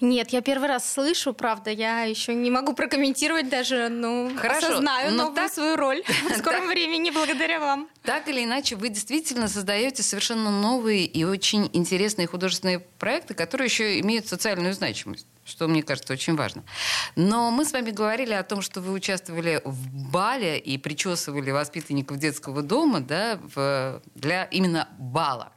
Нет, 0.00 0.30
я 0.30 0.40
первый 0.42 0.68
раз 0.68 0.90
слышу, 0.92 1.32
правда, 1.32 1.70
я 1.70 2.02
еще 2.02 2.34
не 2.34 2.50
могу 2.50 2.74
прокомментировать 2.74 3.48
даже, 3.48 3.88
ну, 3.88 4.30
Хорошо, 4.36 4.66
осознаю 4.68 5.10
но 5.12 5.16
новую 5.16 5.34
так- 5.36 5.52
свою 5.52 5.76
роль 5.76 6.02
в 6.30 6.38
скором 6.38 6.66
времени 6.68 7.10
благодаря 7.10 7.60
вам. 7.60 7.88
Так 8.04 8.28
или 8.28 8.44
иначе, 8.44 8.76
вы 8.76 8.90
действительно 8.90 9.48
создаете 9.48 10.02
совершенно 10.02 10.50
новые 10.50 11.06
и 11.06 11.24
очень 11.24 11.70
интересные 11.72 12.26
художественные 12.26 12.80
проекты, 12.80 13.32
которые 13.32 13.66
еще 13.66 13.98
имеют 14.00 14.26
социальную 14.26 14.74
значимость 14.74 15.26
что, 15.46 15.68
мне 15.68 15.82
кажется, 15.82 16.12
очень 16.12 16.36
важно. 16.36 16.64
Но 17.16 17.50
мы 17.50 17.64
с 17.64 17.72
вами 17.72 17.90
говорили 17.90 18.32
о 18.32 18.42
том, 18.42 18.62
что 18.62 18.80
вы 18.80 18.92
участвовали 18.92 19.60
в 19.64 20.10
бале 20.10 20.58
и 20.58 20.78
причесывали 20.78 21.50
воспитанников 21.50 22.16
детского 22.18 22.62
дома 22.62 23.00
да, 23.00 23.38
в- 23.54 24.00
для 24.14 24.44
именно 24.44 24.88
бала. 24.98 25.52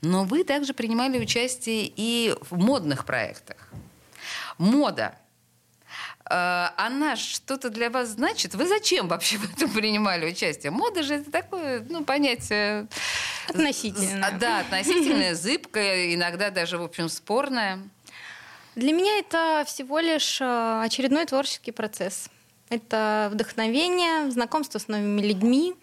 Но 0.00 0.24
вы 0.24 0.44
также 0.44 0.74
принимали 0.74 1.18
участие 1.18 1.92
и 1.94 2.36
в 2.50 2.56
модных 2.56 3.04
проектах. 3.04 3.56
Мода. 4.58 5.18
Э, 6.30 6.68
Она 6.76 7.16
что-то 7.16 7.70
для 7.70 7.90
вас 7.90 8.10
значит? 8.10 8.54
Вы 8.54 8.66
зачем 8.66 9.08
вообще 9.08 9.36
в 9.38 9.52
этом 9.52 9.70
принимали 9.70 10.30
участие? 10.30 10.70
Мода 10.70 11.02
же 11.02 11.14
это 11.16 11.30
такое, 11.30 11.84
ну, 11.88 12.04
понятие... 12.04 12.86
Относительное. 13.48 14.30
з- 14.30 14.38
Да, 14.38 14.60
относительное, 14.60 15.34
зыбкое, 15.44 16.14
иногда 16.14 16.50
даже, 16.50 16.78
в 16.78 16.82
общем, 16.82 17.08
спорное. 17.08 17.80
Для 18.76 18.92
меня 18.92 19.18
это 19.18 19.64
всего 19.66 19.98
лишь 19.98 20.40
э, 20.40 20.82
очередной 20.84 21.26
творческий 21.26 21.72
процесс. 21.72 22.28
Это 22.70 23.28
вдохновение, 23.32 24.30
знакомство 24.30 24.78
с 24.78 24.88
новыми 24.88 25.20
людьми. 25.20 25.74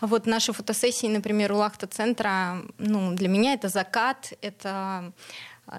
Вот 0.00 0.26
наши 0.26 0.52
фотосессии, 0.52 1.06
например, 1.06 1.52
у 1.52 1.56
Лахта-центра, 1.58 2.62
ну, 2.78 3.12
для 3.12 3.28
меня 3.28 3.52
это 3.52 3.68
закат, 3.68 4.32
это 4.40 5.12
э, 5.12 5.12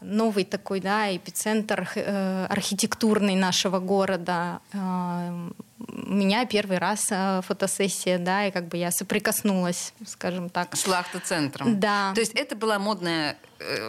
новый 0.02 0.46
такой, 0.46 0.80
да, 0.80 1.16
эпицентр 1.16 1.88
э, 1.96 2.46
архитектурный 2.50 3.36
нашего 3.36 3.80
города. 3.80 4.60
Э, 4.74 5.50
у 5.80 6.14
меня 6.14 6.46
первый 6.46 6.78
раз 6.78 7.08
э, 7.12 7.42
фотосессия, 7.46 8.18
да, 8.18 8.48
и 8.48 8.52
как 8.52 8.68
бы 8.68 8.78
я 8.78 8.92
соприкоснулась, 8.92 9.94
скажем 10.06 10.50
так. 10.50 10.76
С 10.76 10.88
Лахта-центром. 10.88 11.80
Да. 11.80 12.14
То 12.14 12.22
есть 12.22 12.34
это 12.34 12.56
была 12.56 12.80
модная 12.80 13.38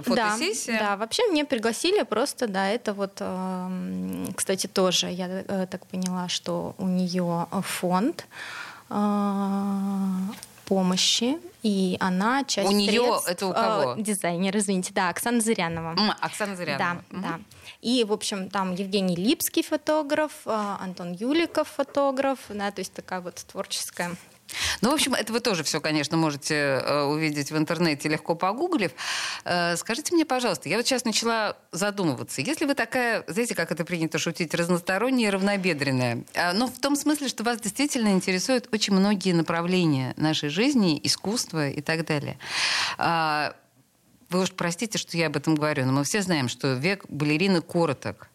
фотосессия? 0.02 0.78
Да, 0.78 0.90
да, 0.90 0.96
вообще 0.96 1.26
мне 1.28 1.44
пригласили 1.44 2.02
просто, 2.02 2.46
да, 2.46 2.68
это 2.68 2.92
вот, 2.94 3.18
эм, 3.20 4.32
кстати, 4.34 4.66
тоже, 4.66 5.10
я 5.10 5.66
так 5.70 5.86
поняла, 5.86 6.28
что 6.28 6.74
у 6.78 6.86
нее 6.86 7.46
фонд 7.62 8.26
помощи, 10.66 11.38
и 11.62 11.96
она 12.00 12.44
часть 12.44 12.68
У 12.68 12.72
средств, 12.80 13.28
это 13.28 13.46
у 13.46 13.50
э, 13.50 13.54
кого? 13.54 13.94
дизайнер, 14.00 14.56
извините, 14.56 14.92
да, 14.94 15.08
Оксана 15.08 15.40
Зырянова. 15.40 15.94
М, 15.98 16.12
Оксана 16.20 16.56
Зырянова. 16.56 16.78
Да, 17.10 17.16
Мгм. 17.16 17.22
да. 17.22 17.40
И, 17.80 18.04
в 18.04 18.12
общем, 18.12 18.48
там 18.50 18.74
Евгений 18.74 19.16
Липский 19.16 19.62
фотограф, 19.62 20.32
э, 20.46 20.50
Антон 20.80 21.12
Юликов 21.12 21.68
фотограф, 21.68 22.38
да, 22.48 22.70
то 22.70 22.80
есть 22.80 22.92
такая 22.92 23.20
вот 23.20 23.36
творческая 23.50 24.16
Ну, 24.80 24.90
в 24.90 24.94
общем, 24.94 25.14
это 25.14 25.32
вы 25.32 25.40
тоже 25.40 25.64
все, 25.64 25.80
конечно, 25.80 26.16
можете 26.16 26.54
э, 26.54 27.02
увидеть 27.02 27.50
в 27.50 27.56
интернете, 27.56 28.08
легко 28.08 28.34
погуглив. 28.34 28.92
Э, 29.44 29.76
скажите 29.76 30.14
мне, 30.14 30.24
пожалуйста, 30.24 30.68
я 30.68 30.76
вот 30.76 30.86
сейчас 30.86 31.04
начала 31.04 31.56
задумываться. 31.72 32.40
Если 32.40 32.64
вы 32.64 32.74
такая, 32.74 33.24
знаете, 33.26 33.54
как 33.54 33.72
это 33.72 33.84
принято 33.84 34.18
шутить, 34.18 34.54
разносторонняя 34.54 35.28
и 35.28 35.32
равнобедренная, 35.32 36.24
э, 36.34 36.52
но 36.52 36.66
в 36.66 36.78
том 36.78 36.96
смысле, 36.96 37.28
что 37.28 37.44
вас 37.44 37.60
действительно 37.60 38.08
интересуют 38.08 38.68
очень 38.72 38.94
многие 38.94 39.32
направления 39.32 40.14
нашей 40.16 40.48
жизни, 40.48 41.00
искусства 41.02 41.68
и 41.68 41.80
так 41.80 42.06
далее. 42.06 42.38
Вы 44.30 44.42
уж 44.42 44.52
простите, 44.52 44.98
что 44.98 45.16
я 45.16 45.28
об 45.28 45.36
этом 45.36 45.54
говорю, 45.54 45.86
но 45.86 45.92
мы 45.92 46.04
все 46.04 46.22
знаем, 46.22 46.48
что 46.48 46.72
век 46.72 47.04
балерины 47.08 47.60
короток. 47.60 48.28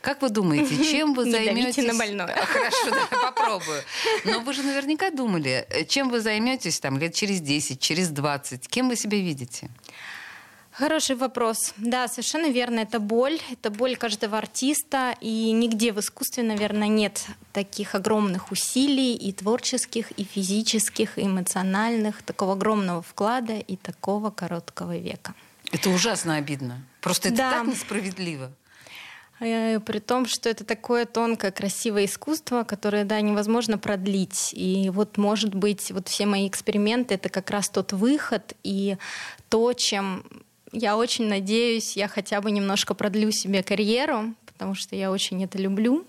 Как 0.00 0.22
вы 0.22 0.28
думаете, 0.28 0.84
чем 0.84 1.14
вы 1.14 1.30
займетесь? 1.30 1.84
на 1.84 1.94
больное. 1.94 2.36
Хорошо, 2.46 2.90
да, 2.90 3.30
попробую. 3.30 3.82
Но 4.24 4.40
вы 4.40 4.52
же 4.52 4.62
наверняка 4.62 5.10
думали, 5.10 5.66
чем 5.88 6.10
вы 6.10 6.20
займетесь 6.20 6.80
там 6.80 6.98
лет 6.98 7.14
через 7.14 7.40
10, 7.40 7.80
через 7.80 8.08
20, 8.08 8.68
кем 8.68 8.88
вы 8.88 8.96
себя 8.96 9.18
видите? 9.18 9.70
Хороший 10.76 11.14
вопрос. 11.14 11.72
Да, 11.76 12.08
совершенно 12.08 12.50
верно. 12.50 12.80
Это 12.80 12.98
боль. 12.98 13.38
Это 13.52 13.70
боль 13.70 13.96
каждого 13.96 14.36
артиста. 14.36 15.14
И 15.20 15.52
нигде 15.52 15.92
в 15.92 16.00
искусстве, 16.00 16.42
наверное, 16.42 16.88
нет 16.88 17.26
таких 17.52 17.94
огромных 17.94 18.50
усилий 18.50 19.14
и 19.14 19.32
творческих, 19.32 20.10
и 20.10 20.24
физических, 20.24 21.16
и 21.16 21.26
эмоциональных, 21.26 22.22
такого 22.24 22.54
огромного 22.54 23.02
вклада 23.02 23.54
и 23.54 23.76
такого 23.76 24.30
короткого 24.30 24.96
века. 24.96 25.34
Это 25.70 25.90
ужасно 25.90 26.34
обидно. 26.34 26.82
Просто 27.00 27.28
это 27.28 27.36
да. 27.36 27.50
так 27.52 27.68
несправедливо. 27.68 28.50
Э, 29.44 29.80
при 29.80 29.98
том, 29.98 30.26
что 30.26 30.48
это 30.48 30.64
такое 30.64 31.04
тонкое, 31.04 31.50
красивое 31.50 32.06
искусство, 32.06 32.64
которое, 32.64 33.04
да, 33.04 33.20
невозможно 33.20 33.78
продлить. 33.78 34.52
И 34.54 34.90
вот, 34.90 35.18
может 35.18 35.54
быть, 35.54 35.90
вот 35.92 36.08
все 36.08 36.26
мои 36.26 36.48
эксперименты— 36.48 37.14
это 37.16 37.28
как 37.28 37.50
раз 37.50 37.68
тот 37.68 37.92
выход 37.92 38.54
и 38.62 38.96
то, 39.48 39.72
чем 39.72 40.24
я 40.72 40.96
очень 40.96 41.28
надеюсь, 41.28 41.96
я 41.96 42.08
хотя 42.08 42.40
бы 42.40 42.50
немножко 42.50 42.94
продлю 42.94 43.30
себе 43.30 43.62
карьеру, 43.62 44.34
потому 44.46 44.74
что 44.74 44.96
я 44.96 45.10
очень 45.10 45.44
это 45.44 45.58
люблю. 45.58 46.04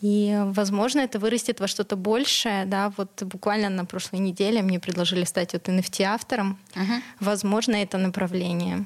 И, 0.00 0.36
возможно, 0.46 1.00
это 1.00 1.20
вырастет 1.20 1.60
во 1.60 1.68
что-то 1.68 1.94
большее. 1.94 2.64
Да, 2.66 2.92
вот 2.96 3.22
буквально 3.22 3.68
на 3.70 3.84
прошлой 3.84 4.18
неделе 4.18 4.60
мне 4.60 4.80
предложили 4.80 5.24
стать 5.24 5.52
вот 5.52 5.68
NFT-автором. 5.68 6.58
Uh-huh. 6.74 7.00
Возможно, 7.20 7.76
это 7.76 7.98
направление. 7.98 8.84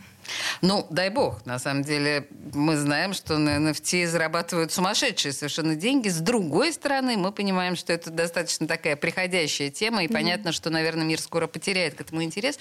Ну, 0.62 0.86
дай 0.90 1.10
бог. 1.10 1.44
На 1.46 1.58
самом 1.58 1.82
деле, 1.82 2.28
мы 2.52 2.76
знаем, 2.76 3.14
что 3.14 3.38
на 3.38 3.56
NFT 3.56 4.06
зарабатывают 4.06 4.72
сумасшедшие 4.72 5.32
совершенно 5.32 5.74
деньги. 5.76 6.08
С 6.08 6.18
другой 6.18 6.72
стороны, 6.72 7.16
мы 7.16 7.32
понимаем, 7.32 7.76
что 7.76 7.92
это 7.92 8.10
достаточно 8.10 8.66
такая 8.66 8.96
приходящая 8.96 9.70
тема, 9.70 10.02
и 10.02 10.06
mm-hmm. 10.06 10.12
понятно, 10.12 10.52
что, 10.52 10.70
наверное, 10.70 11.04
мир 11.04 11.20
скоро 11.20 11.46
потеряет 11.46 11.94
к 11.94 12.00
этому 12.00 12.22
интерес. 12.22 12.58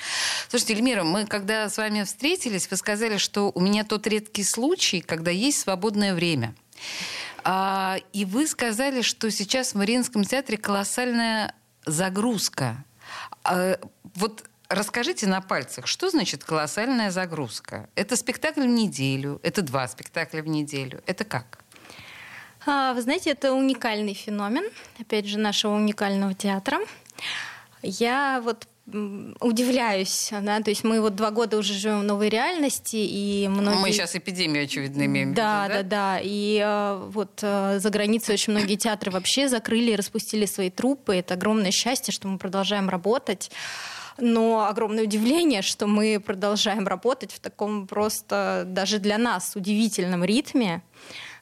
Слушайте, 0.49 0.73
Эльмира, 0.73 1.03
мы 1.03 1.25
когда 1.25 1.69
с 1.69 1.77
вами 1.77 2.03
встретились, 2.03 2.69
вы 2.69 2.77
сказали, 2.77 3.17
что 3.17 3.51
у 3.53 3.59
меня 3.59 3.83
тот 3.83 4.07
редкий 4.07 4.43
случай, 4.43 5.01
когда 5.01 5.31
есть 5.31 5.59
свободное 5.59 6.13
время. 6.13 6.55
А, 7.43 7.97
и 8.11 8.25
вы 8.25 8.47
сказали, 8.47 9.01
что 9.01 9.29
сейчас 9.29 9.73
в 9.73 9.75
Мариинском 9.75 10.23
театре 10.23 10.57
колоссальная 10.57 11.53
загрузка. 11.85 12.83
А, 13.43 13.77
вот 14.15 14.45
Расскажите 14.69 15.27
на 15.27 15.41
пальцах, 15.41 15.85
что 15.85 16.09
значит 16.09 16.43
колоссальная 16.43 17.11
загрузка? 17.11 17.87
Это 17.95 18.15
спектакль 18.15 18.63
в 18.63 18.65
неделю, 18.65 19.39
это 19.43 19.61
два 19.61 19.87
спектакля 19.87 20.41
в 20.41 20.47
неделю, 20.47 21.01
это 21.05 21.23
как? 21.23 21.59
А, 22.65 22.93
вы 22.93 23.01
знаете, 23.03 23.29
это 23.29 23.53
уникальный 23.53 24.15
феномен, 24.15 24.65
опять 24.99 25.27
же, 25.27 25.37
нашего 25.37 25.75
уникального 25.75 26.33
театра. 26.33 26.79
Я 27.83 28.41
вот 28.43 28.67
удивляюсь, 29.39 30.29
да, 30.31 30.61
то 30.61 30.69
есть 30.69 30.83
мы 30.83 31.01
вот 31.01 31.15
два 31.15 31.31
года 31.31 31.57
уже 31.57 31.73
живем 31.73 32.01
в 32.01 32.03
новой 32.03 32.29
реальности, 32.29 32.97
и 32.97 33.47
многие... 33.47 33.79
Мы 33.79 33.91
сейчас 33.91 34.15
эпидемию, 34.15 34.65
очевидно, 34.65 35.05
имеем 35.05 35.33
да, 35.33 35.65
в 35.65 35.69
виду, 35.69 35.73
да? 35.73 35.83
Да, 35.83 35.89
да, 35.89 36.19
и 36.23 36.61
э, 36.63 37.09
вот 37.09 37.39
э, 37.41 37.79
за 37.79 37.89
границей 37.89 38.35
очень 38.35 38.53
многие 38.53 38.75
театры 38.75 39.09
вообще 39.09 39.47
закрыли 39.47 39.91
и 39.91 39.95
распустили 39.95 40.45
свои 40.45 40.69
труппы, 40.69 41.15
это 41.15 41.33
огромное 41.33 41.71
счастье, 41.71 42.13
что 42.13 42.27
мы 42.27 42.37
продолжаем 42.37 42.87
работать 42.87 43.49
но 44.17 44.67
огромное 44.67 45.03
удивление, 45.03 45.61
что 45.61 45.87
мы 45.87 46.19
продолжаем 46.19 46.87
работать 46.87 47.31
в 47.31 47.39
таком 47.39 47.87
просто 47.87 48.63
даже 48.65 48.99
для 48.99 49.17
нас 49.17 49.55
удивительном 49.55 50.23
ритме. 50.23 50.81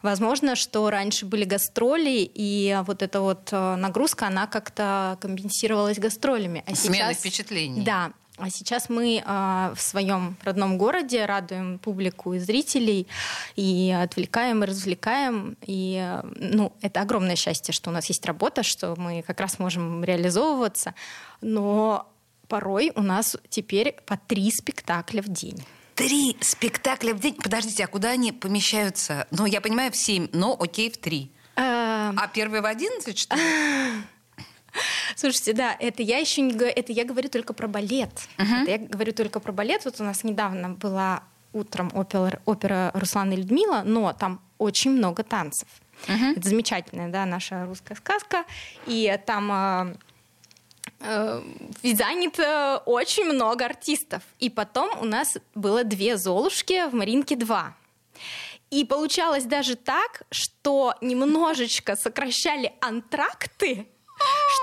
Возможно, 0.02 0.56
что 0.56 0.90
раньше 0.90 1.26
были 1.26 1.46
гастроли, 1.46 2.30
и 2.34 2.78
вот 2.86 3.02
эта 3.02 3.22
вот 3.22 3.50
э, 3.54 3.76
нагрузка, 3.76 4.28
она 4.28 4.48
как-то 4.48 5.18
компенсировалась 5.22 5.98
гастролями. 5.98 6.62
А 6.68 6.76
Смена 6.76 7.14
сейчас... 7.14 7.18
впечатлений. 7.20 7.82
Да, 7.84 8.12
а 8.38 8.50
сейчас 8.50 8.90
мы 8.90 9.24
э, 9.24 9.74
в 9.76 9.82
своем 9.82 10.36
родном 10.44 10.78
городе 10.78 11.26
радуем 11.26 11.78
публику 11.78 12.34
и 12.34 12.40
зрителей, 12.40 13.08
и 13.56 13.96
отвлекаем, 13.98 14.64
и 14.64 14.68
развлекаем. 14.68 15.56
И 15.62 15.98
э, 16.02 16.22
ну, 16.36 16.74
это 16.82 17.02
огромное 17.02 17.36
счастье, 17.36 17.74
что 17.74 17.92
у 17.92 17.94
нас 17.94 18.08
есть 18.08 18.26
работа, 18.26 18.64
что 18.64 18.96
мы 18.98 19.22
как 19.22 19.40
раз 19.40 19.60
можем 19.60 20.04
реализовываться. 20.04 20.96
Но 21.42 22.13
порой 22.54 22.92
у 22.96 23.02
нас 23.02 23.36
теперь 23.50 23.96
по 24.06 24.16
три 24.16 24.52
спектакля 24.52 25.24
в 25.24 25.28
день. 25.28 25.66
Три 25.96 26.38
спектакля 26.40 27.16
в 27.16 27.20
день? 27.20 27.34
Подождите, 27.34 27.84
а 27.84 27.88
куда 27.88 28.12
они 28.12 28.32
помещаются? 28.32 29.26
Ну, 29.32 29.48
я 29.48 29.60
понимаю, 29.60 29.92
в 29.92 29.96
семь, 29.96 30.28
но 30.34 30.56
окей, 30.60 30.92
в 30.92 30.98
три. 31.00 31.32
Эм. 31.56 32.16
А 32.16 32.30
первый 32.32 32.62
в 32.62 32.66
одиннадцать, 32.68 33.18
что 33.18 33.36
ли? 33.36 33.42
Слушайте, 35.16 35.54
да, 35.54 35.76
это 35.80 36.04
я 36.04 36.20
еще 36.20 36.42
не 36.42 36.54
это 36.54 36.92
я 36.92 37.06
говорю 37.06 37.28
только 37.28 37.54
про 37.54 37.68
балет. 37.68 38.12
Uh-huh. 38.38 38.62
Это 38.62 38.72
я 38.72 38.78
говорю 38.78 39.14
только 39.14 39.40
про 39.40 39.52
балет. 39.52 39.84
Вот 39.86 40.00
у 40.00 40.04
нас 40.04 40.24
недавно 40.24 40.70
была 40.70 41.24
утром 41.54 41.90
опера, 41.96 42.40
опера 42.46 42.92
Руслана 42.94 43.34
и 43.34 43.38
Людмила, 43.38 43.82
но 43.84 44.14
там 44.14 44.42
очень 44.60 44.92
много 44.92 45.24
танцев. 45.24 45.68
Uh-huh. 46.06 46.38
Это 46.38 46.48
замечательная, 46.48 47.10
да, 47.10 47.26
наша 47.26 47.66
русская 47.66 47.96
сказка. 47.96 48.46
И 48.86 49.20
там 49.26 49.52
Э, 49.52 49.96
занято 51.84 52.82
очень 52.86 53.26
много 53.26 53.66
артистов. 53.66 54.24
И 54.40 54.50
потом 54.50 54.90
у 55.02 55.06
нас 55.06 55.38
было 55.56 55.84
две 55.84 56.18
Золушки 56.18 56.88
в 56.90 56.94
Маринке 56.94 57.36
2. 57.36 57.76
И 58.72 58.86
получалось 58.86 59.44
даже 59.44 59.76
так, 59.76 60.24
что 60.32 60.96
немножечко 61.00 61.96
сокращали 61.96 62.74
антракты, 62.82 63.88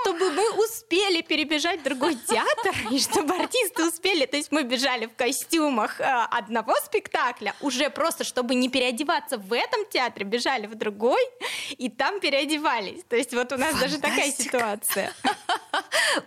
чтобы 0.01 0.31
мы 0.31 0.51
успели 0.51 1.21
перебежать 1.21 1.81
в 1.81 1.83
другой 1.83 2.15
театр, 2.15 2.75
и 2.91 2.99
чтобы 2.99 3.35
артисты 3.35 3.85
успели. 3.85 4.25
То 4.25 4.37
есть 4.37 4.51
мы 4.51 4.63
бежали 4.63 5.05
в 5.05 5.15
костюмах 5.15 5.99
э, 5.99 6.03
одного 6.03 6.73
спектакля, 6.83 7.55
уже 7.61 7.89
просто, 7.89 8.23
чтобы 8.23 8.55
не 8.55 8.69
переодеваться 8.69 9.37
в 9.37 9.53
этом 9.53 9.85
театре, 9.89 10.25
бежали 10.25 10.67
в 10.67 10.75
другой, 10.75 11.21
и 11.69 11.89
там 11.89 12.19
переодевались. 12.19 13.03
То 13.07 13.15
есть 13.15 13.33
вот 13.33 13.51
у 13.51 13.57
нас 13.57 13.71
Фантастика. 13.71 14.01
даже 14.01 14.15
такая 14.15 14.31
ситуация. 14.31 15.13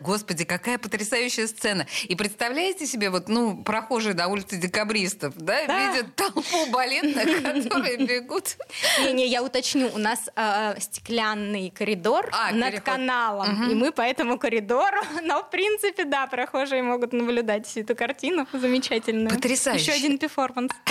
Господи, 0.01 0.45
какая 0.45 0.79
потрясающая 0.79 1.47
сцена. 1.47 1.87
И 2.05 2.15
представляете 2.15 2.87
себе, 2.87 3.11
вот, 3.11 3.29
ну, 3.29 3.63
прохожие 3.63 4.15
на 4.15 4.29
улице 4.29 4.57
декабристов, 4.57 5.35
да, 5.37 5.67
да. 5.67 5.93
видят 5.93 6.15
толпу 6.15 6.67
балетных, 6.71 7.25
которые 7.65 7.97
бегут. 7.99 8.57
Не-не, 9.01 9.27
я 9.27 9.43
уточню, 9.43 9.91
у 9.95 9.99
нас 9.99 10.29
э, 10.37 10.75
стеклянный 10.81 11.71
коридор 11.71 12.29
а, 12.33 12.53
над 12.53 12.73
переход. 12.73 12.95
каналом, 12.95 13.63
угу. 13.63 13.71
и 13.71 13.75
мы 13.75 13.93
по 13.93 14.03
этому 14.03 14.39
коридору, 14.39 14.99
но, 15.23 15.43
в 15.43 15.51
принципе, 15.51 16.05
да, 16.05 16.27
прохожие 16.27 16.83
могут 16.83 17.13
наблюдать 17.13 17.67
всю 17.67 17.81
эту 17.81 17.95
картину 17.95 18.47
замечательную. 18.53 19.31
Потрясающе. 19.31 19.93
Еще 19.93 19.93
один 19.93 20.19
перформанс. 20.19 20.73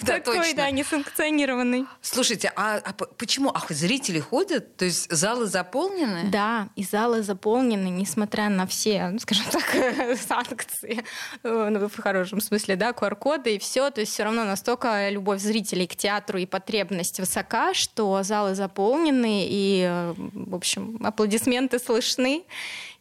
Да, 0.00 0.20
Такой, 0.20 0.54
да, 0.54 0.70
несанкционированный. 0.70 1.84
Слушайте, 2.00 2.52
а, 2.56 2.76
а 2.76 2.92
почему? 2.92 3.50
Ах, 3.52 3.70
зрители 3.70 4.20
ходят? 4.20 4.76
То 4.76 4.84
есть 4.84 5.10
залы 5.10 5.46
заполнены? 5.46 6.30
Да, 6.30 6.68
и 6.76 6.84
залы 6.84 7.22
заполнены, 7.22 7.88
несмотря 7.88 8.27
на 8.36 8.66
все, 8.66 9.14
скажем 9.18 9.44
так, 9.50 10.18
санкции, 10.28 11.04
э, 11.42 11.68
ну, 11.70 11.88
в 11.88 12.00
хорошем 12.00 12.40
смысле, 12.40 12.76
да, 12.76 12.90
QR-коды 12.90 13.56
и 13.56 13.58
все, 13.58 13.90
то 13.90 14.00
есть 14.00 14.12
все 14.12 14.24
равно 14.24 14.44
настолько 14.44 15.08
любовь 15.10 15.40
зрителей 15.40 15.86
к 15.86 15.96
театру 15.96 16.38
и 16.38 16.46
потребность 16.46 17.18
высока, 17.20 17.74
что 17.74 18.22
залы 18.22 18.54
заполнены, 18.54 19.46
и, 19.48 19.86
э, 19.88 20.14
в 20.16 20.54
общем, 20.54 20.98
аплодисменты 21.04 21.78
слышны, 21.78 22.44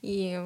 и 0.01 0.39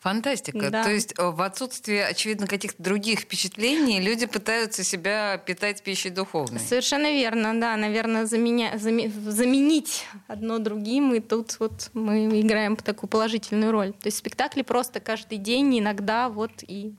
Фантастика. 0.00 0.70
Да. 0.70 0.84
То 0.84 0.90
есть 0.90 1.14
э, 1.18 1.30
в 1.30 1.40
отсутствии, 1.42 1.98
очевидно, 1.98 2.46
каких-то 2.46 2.82
других 2.82 3.20
впечатлений 3.20 4.00
люди 4.00 4.26
пытаются 4.26 4.84
себя 4.84 5.38
питать 5.38 5.82
пищей 5.82 6.10
духовной. 6.10 6.60
Совершенно 6.60 7.12
верно, 7.12 7.58
да. 7.58 7.76
Наверное, 7.76 8.26
заменя... 8.26 8.78
заменить 8.78 10.06
одно 10.26 10.58
другим, 10.58 11.14
и 11.14 11.20
тут 11.20 11.56
вот 11.60 11.90
мы 11.92 12.40
играем 12.40 12.76
такую 12.76 13.08
положительную 13.08 13.72
роль. 13.72 13.92
То 13.92 14.06
есть 14.06 14.18
спектакли 14.18 14.62
просто 14.62 15.00
каждый 15.00 15.38
день, 15.38 15.78
иногда 15.78 16.28
вот 16.28 16.50
и 16.66 16.92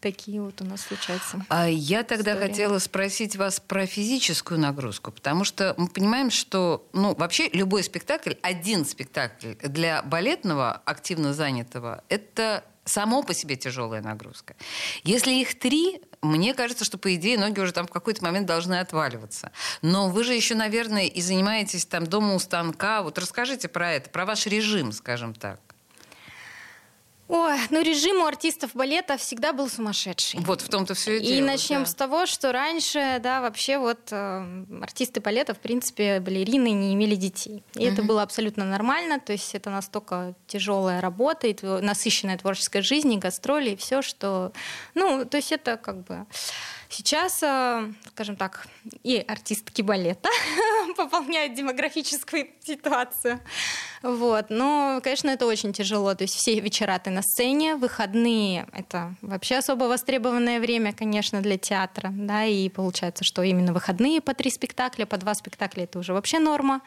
такие 0.00 0.40
вот 0.40 0.60
у 0.60 0.64
нас 0.64 0.82
случаются. 0.82 1.44
А 1.48 1.68
я 1.68 2.02
тогда 2.02 2.32
истории. 2.32 2.48
хотела 2.48 2.78
спросить 2.78 3.36
вас 3.36 3.60
про 3.60 3.86
физическую 3.86 4.58
нагрузку, 4.58 5.12
потому 5.12 5.44
что 5.44 5.74
мы 5.76 5.88
понимаем, 5.88 6.30
что 6.30 6.88
ну, 6.92 7.14
вообще 7.14 7.48
любой 7.52 7.82
спектакль, 7.82 8.34
один 8.42 8.84
спектакль 8.84 9.54
для 9.62 10.02
балетного, 10.02 10.82
активно 10.84 11.34
занятого, 11.34 12.02
это 12.08 12.64
само 12.84 13.22
по 13.22 13.34
себе 13.34 13.56
тяжелая 13.56 14.02
нагрузка. 14.02 14.56
Если 15.04 15.32
их 15.32 15.58
три, 15.58 16.00
мне 16.22 16.54
кажется, 16.54 16.84
что, 16.84 16.98
по 16.98 17.14
идее, 17.14 17.38
ноги 17.38 17.60
уже 17.60 17.72
там 17.72 17.86
в 17.86 17.90
какой-то 17.90 18.24
момент 18.24 18.46
должны 18.46 18.80
отваливаться. 18.80 19.52
Но 19.82 20.08
вы 20.08 20.24
же 20.24 20.34
еще, 20.34 20.54
наверное, 20.54 21.06
и 21.06 21.20
занимаетесь 21.20 21.86
там 21.86 22.06
дома 22.06 22.34
у 22.34 22.38
станка. 22.38 23.02
Вот 23.02 23.18
расскажите 23.18 23.68
про 23.68 23.92
это, 23.92 24.10
про 24.10 24.26
ваш 24.26 24.46
режим, 24.46 24.92
скажем 24.92 25.34
так. 25.34 25.60
Ой, 27.30 27.58
ну 27.70 27.80
режим 27.80 28.22
у 28.22 28.26
артистов 28.26 28.72
балета 28.74 29.16
всегда 29.16 29.52
был 29.52 29.68
сумасшедший. 29.68 30.40
Вот 30.40 30.62
в 30.62 30.68
том-то 30.68 30.94
все 30.94 31.16
и 31.16 31.20
дело. 31.20 31.38
И 31.38 31.40
начнем 31.40 31.80
да. 31.80 31.86
с 31.86 31.94
того, 31.94 32.26
что 32.26 32.50
раньше, 32.50 33.20
да, 33.22 33.40
вообще 33.40 33.78
вот 33.78 34.00
э, 34.10 34.64
артисты 34.82 35.20
балета, 35.20 35.54
в 35.54 35.60
принципе, 35.60 36.18
балерины 36.18 36.72
не 36.72 36.92
имели 36.92 37.14
детей. 37.14 37.62
И 37.76 37.84
это 37.84 38.02
было 38.02 38.22
абсолютно 38.22 38.64
нормально, 38.64 39.20
то 39.20 39.30
есть 39.32 39.54
это 39.54 39.70
настолько 39.70 40.34
тяжелая 40.48 41.00
работа, 41.00 41.46
и 41.46 41.56
насыщенная 41.62 42.36
творческая 42.36 42.82
жизнь, 42.82 43.12
и 43.12 43.16
гастроли, 43.18 43.70
и 43.70 43.76
все, 43.76 44.02
что... 44.02 44.52
Ну, 44.94 45.24
то 45.24 45.36
есть 45.36 45.52
это 45.52 45.76
как 45.76 46.02
бы... 46.04 46.26
Сейчас, 46.92 47.40
э, 47.44 47.92
скажем 48.08 48.34
так, 48.34 48.66
и 49.04 49.24
артистки 49.28 49.80
балета 49.80 50.28
пополняют 50.96 51.54
демографическую 51.54 52.48
ситуацию. 52.64 53.40
Вот. 54.02 54.46
Но, 54.48 55.00
конечно, 55.00 55.30
это 55.30 55.46
очень 55.46 55.72
тяжело. 55.72 56.16
То 56.16 56.24
есть 56.24 56.34
все 56.34 56.58
вечера 56.58 56.98
ты 56.98 57.10
на 57.10 57.22
сцене, 57.22 57.76
выходные— 57.76 58.66
это 58.72 59.14
вообще 59.22 59.58
особо 59.58 59.84
востребованное 59.84 60.58
время, 60.58 60.92
конечно, 60.92 61.40
для 61.40 61.58
театра. 61.58 62.10
Да? 62.12 62.44
И 62.44 62.68
получается, 62.68 63.22
что 63.22 63.44
именно 63.44 63.72
выходные 63.72 64.20
по 64.20 64.34
три 64.34 64.50
спектакля, 64.50 65.06
по 65.06 65.16
два 65.16 65.34
спектакля— 65.34 65.84
это 65.84 66.00
уже 66.00 66.12
вообще 66.12 66.40
норма. 66.40 66.80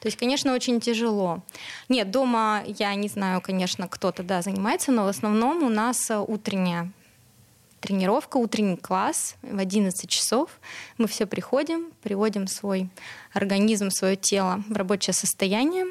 То 0.00 0.08
есть, 0.08 0.18
конечно, 0.18 0.54
очень 0.54 0.80
тяжело. 0.80 1.44
Нет, 1.88 2.10
дома, 2.10 2.64
я 2.66 2.92
не 2.96 3.06
знаю, 3.06 3.40
конечно, 3.40 3.86
кто-то, 3.86 4.24
да, 4.24 4.42
занимается, 4.42 4.90
но 4.90 5.04
в 5.04 5.08
основном 5.08 5.62
у 5.62 5.68
нас 5.68 6.10
э, 6.10 6.18
утренняя 6.18 6.90
тренировка, 7.80 8.36
утренний 8.36 8.76
класс 8.76 9.36
в 9.42 9.58
11 9.58 10.08
часов. 10.08 10.50
Мы 10.98 11.06
все 11.06 11.26
приходим, 11.26 11.92
приводим 12.02 12.46
свой 12.46 12.88
организм, 13.32 13.90
свое 13.90 14.16
тело 14.16 14.62
в 14.68 14.76
рабочее 14.76 15.14
состояние. 15.14 15.86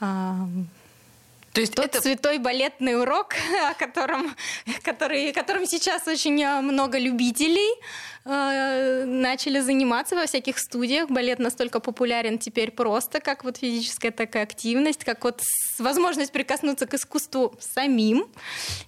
А, 0.00 0.46
То 1.52 1.60
есть 1.60 1.74
Тот 1.74 1.86
это 1.86 2.00
святой 2.00 2.38
балетный 2.38 3.00
урок, 3.00 3.34
о 3.70 3.74
котором, 3.74 4.34
который, 4.82 5.32
которым 5.32 5.66
сейчас 5.66 6.06
очень 6.06 6.42
э, 6.42 6.60
много 6.60 6.98
любителей 6.98 7.74
э, 8.24 9.04
начали 9.04 9.60
заниматься 9.60 10.16
во 10.16 10.26
всяких 10.26 10.58
студиях. 10.58 11.08
Балет 11.10 11.38
настолько 11.38 11.80
популярен 11.80 12.38
теперь 12.38 12.70
просто, 12.70 13.20
как 13.20 13.44
вот 13.44 13.58
физическая 13.58 14.10
такая 14.10 14.42
активность, 14.42 15.04
как 15.04 15.24
вот 15.24 15.42
возможность 15.78 16.32
прикоснуться 16.32 16.86
к 16.86 16.94
искусству 16.94 17.56
самим. 17.60 18.26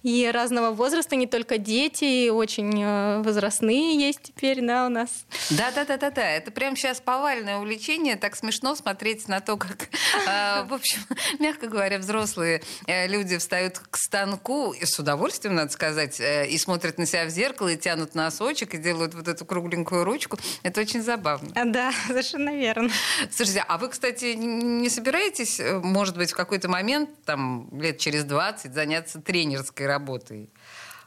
И 0.03 0.29
разного 0.31 0.71
возраста, 0.71 1.15
не 1.15 1.27
только 1.27 1.57
дети, 1.57 2.29
очень 2.29 2.83
э, 2.83 3.21
возрастные 3.21 3.97
есть 3.97 4.21
теперь, 4.23 4.61
да, 4.61 4.85
у 4.85 4.89
нас. 4.89 5.25
Да, 5.49 5.71
да, 5.71 5.85
да, 5.85 5.97
да, 5.97 6.11
да. 6.11 6.29
Это 6.29 6.51
прям 6.51 6.75
сейчас 6.75 7.01
повальное 7.01 7.57
увлечение. 7.57 8.15
Так 8.15 8.35
смешно 8.35 8.75
смотреть 8.75 9.27
на 9.27 9.39
то, 9.39 9.57
как, 9.57 9.89
э, 10.27 10.63
в 10.65 10.73
общем, 10.73 10.99
мягко 11.39 11.67
говоря, 11.67 11.99
взрослые 11.99 12.61
люди 12.87 13.37
встают 13.37 13.79
к 13.79 13.97
станку 13.97 14.73
и 14.73 14.85
с 14.85 14.97
удовольствием, 14.99 15.55
надо 15.55 15.71
сказать, 15.71 16.19
и 16.19 16.57
смотрят 16.57 16.97
на 16.97 17.05
себя 17.05 17.25
в 17.25 17.29
зеркало, 17.29 17.69
и 17.69 17.77
тянут 17.77 18.15
носочек, 18.15 18.73
и 18.73 18.77
делают 18.77 19.13
вот 19.21 19.27
эту 19.27 19.45
кругленькую 19.45 20.03
ручку. 20.03 20.37
Это 20.63 20.81
очень 20.81 21.01
забавно. 21.01 21.51
А, 21.55 21.65
Да, 21.65 21.91
совершенно 22.07 22.55
верно. 22.55 22.89
Слушайте, 23.31 23.63
а 23.67 23.77
вы, 23.77 23.89
кстати, 23.89 24.33
не 24.35 24.89
собираетесь, 24.89 25.59
э, 25.59 25.79
может 25.79 26.17
быть, 26.17 26.31
в 26.31 26.35
какой-то 26.35 26.67
момент, 26.69 27.09
там, 27.25 27.69
лет 27.79 27.97
через 27.99 28.23
20, 28.25 28.73
заняться 28.73 29.21
тренерской 29.21 29.85
работой? 29.87 30.49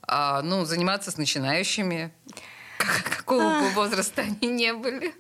А, 0.06 0.42
ну, 0.42 0.64
заниматься 0.64 1.10
с 1.10 1.16
начинающими? 1.16 2.12
Как- 2.78 3.18
Какого 3.18 3.60
бы 3.60 3.68
возраста 3.70 4.22
они 4.22 4.48
не 4.52 4.72
были? 4.74 5.14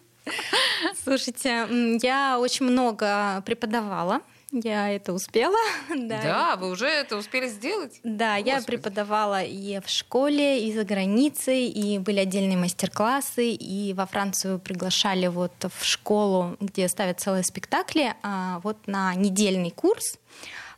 Слушайте, 1.02 1.66
я 2.02 2.38
очень 2.38 2.66
много 2.66 3.42
преподавала. 3.46 4.20
Я 4.62 4.90
это 4.90 5.12
успела. 5.12 5.56
Да, 5.96 6.22
Да, 6.22 6.56
вы 6.56 6.70
уже 6.70 6.86
это 6.86 7.16
успели 7.16 7.48
сделать? 7.48 7.98
Да, 8.04 8.36
я 8.36 8.56
Господи. 8.56 8.66
преподавала 8.76 9.42
и 9.42 9.80
в 9.80 9.88
школе, 9.88 10.66
и 10.68 10.72
за 10.72 10.84
границей, 10.84 11.66
и 11.66 11.98
были 11.98 12.20
отдельные 12.20 12.56
мастер-классы, 12.56 13.50
и 13.50 13.92
во 13.94 14.06
Францию 14.06 14.58
приглашали 14.60 15.26
вот 15.26 15.52
в 15.62 15.84
школу, 15.84 16.56
где 16.60 16.88
ставят 16.88 17.20
целые 17.20 17.42
спектакли, 17.42 18.14
а, 18.22 18.60
вот 18.62 18.86
на 18.86 19.14
недельный 19.14 19.70
курс 19.70 20.18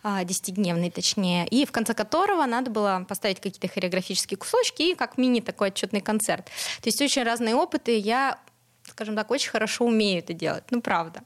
а, 0.02 0.24
десятидневный 0.24 0.90
точнее, 0.90 1.46
и 1.48 1.66
в 1.66 1.72
конце 1.72 1.92
которого 1.92 2.46
надо 2.46 2.70
было 2.70 3.04
поставить 3.08 3.40
какие-то 3.40 3.68
хореографические 3.68 4.38
кусочки 4.38 4.82
и 4.92 4.94
как 4.94 5.18
мини 5.18 5.40
такой 5.40 5.68
отчетный 5.68 6.00
концерт. 6.00 6.46
То 6.46 6.86
есть 6.88 7.00
очень 7.02 7.24
разные 7.24 7.54
опыты, 7.54 7.98
я, 7.98 8.38
скажем 8.88 9.16
так, 9.16 9.30
очень 9.30 9.50
хорошо 9.50 9.84
умею 9.84 10.20
это 10.20 10.32
делать, 10.32 10.64
ну 10.70 10.80
правда. 10.80 11.22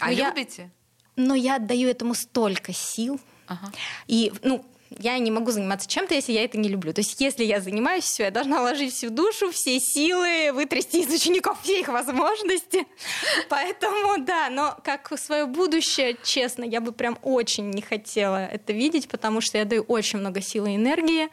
А 0.00 0.06
Но 0.06 0.10
я- 0.12 0.30
любите? 0.30 0.70
Но 1.16 1.34
я 1.34 1.56
отдаю 1.56 1.88
этому 1.88 2.14
столько 2.14 2.72
сил, 2.72 3.20
Ага. 3.46 3.70
и, 4.06 4.32
ну, 4.42 4.64
я 4.98 5.18
не 5.18 5.30
могу 5.30 5.50
заниматься 5.50 5.88
чем-то, 5.88 6.14
если 6.14 6.32
я 6.32 6.44
это 6.44 6.58
не 6.58 6.68
люблю. 6.68 6.92
То 6.92 7.00
есть, 7.00 7.20
если 7.20 7.44
я 7.44 7.60
занимаюсь, 7.60 8.04
все, 8.04 8.24
я 8.24 8.30
должна 8.30 8.60
вложить 8.60 8.92
всю 8.92 9.10
душу, 9.10 9.50
все 9.50 9.80
силы, 9.80 10.52
вытрясти 10.52 11.02
из 11.02 11.12
учеников 11.12 11.58
все 11.62 11.80
их 11.80 11.88
возможности. 11.88 12.86
Поэтому, 13.48 14.22
да, 14.24 14.50
но 14.50 14.76
как 14.84 15.12
свое 15.18 15.46
будущее, 15.46 16.16
честно, 16.22 16.64
я 16.64 16.80
бы 16.80 16.92
прям 16.92 17.18
очень 17.22 17.70
не 17.70 17.82
хотела 17.82 18.44
это 18.46 18.72
видеть, 18.72 19.08
потому 19.08 19.40
что 19.40 19.58
я 19.58 19.64
даю 19.64 19.82
очень 19.82 20.18
много 20.18 20.40
сил 20.40 20.66
и 20.66 20.76
энергии. 20.76 21.28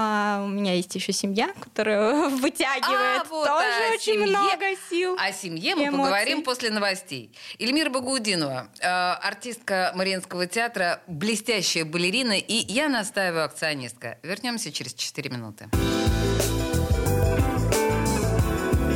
А, 0.00 0.42
у 0.44 0.46
меня 0.46 0.74
есть 0.74 0.94
еще 0.94 1.12
семья, 1.12 1.52
которая 1.60 2.28
вытягивает 2.28 3.22
А, 3.22 3.24
вот, 3.28 3.46
тоже 3.48 3.66
о 3.66 3.94
очень 3.94 4.12
семье. 4.12 4.26
много 4.26 4.64
сил. 4.88 5.16
О 5.18 5.32
семье 5.32 5.74
мы 5.74 5.86
эмоций. 5.88 5.98
поговорим 6.04 6.42
после 6.44 6.70
новостей. 6.70 7.32
Эльмира 7.58 7.90
Багаудинова, 7.90 8.68
э, 8.78 8.86
артистка 8.86 9.90
Мариинского 9.96 10.46
театра, 10.46 11.00
блестящая 11.08 11.84
балерина 11.84 12.38
и, 12.38 12.64
я 12.72 12.88
настаиваю, 12.88 13.44
акционистка. 13.46 14.18
Вернемся 14.22 14.70
через 14.70 14.94
4 14.94 15.30
минуты. 15.30 15.68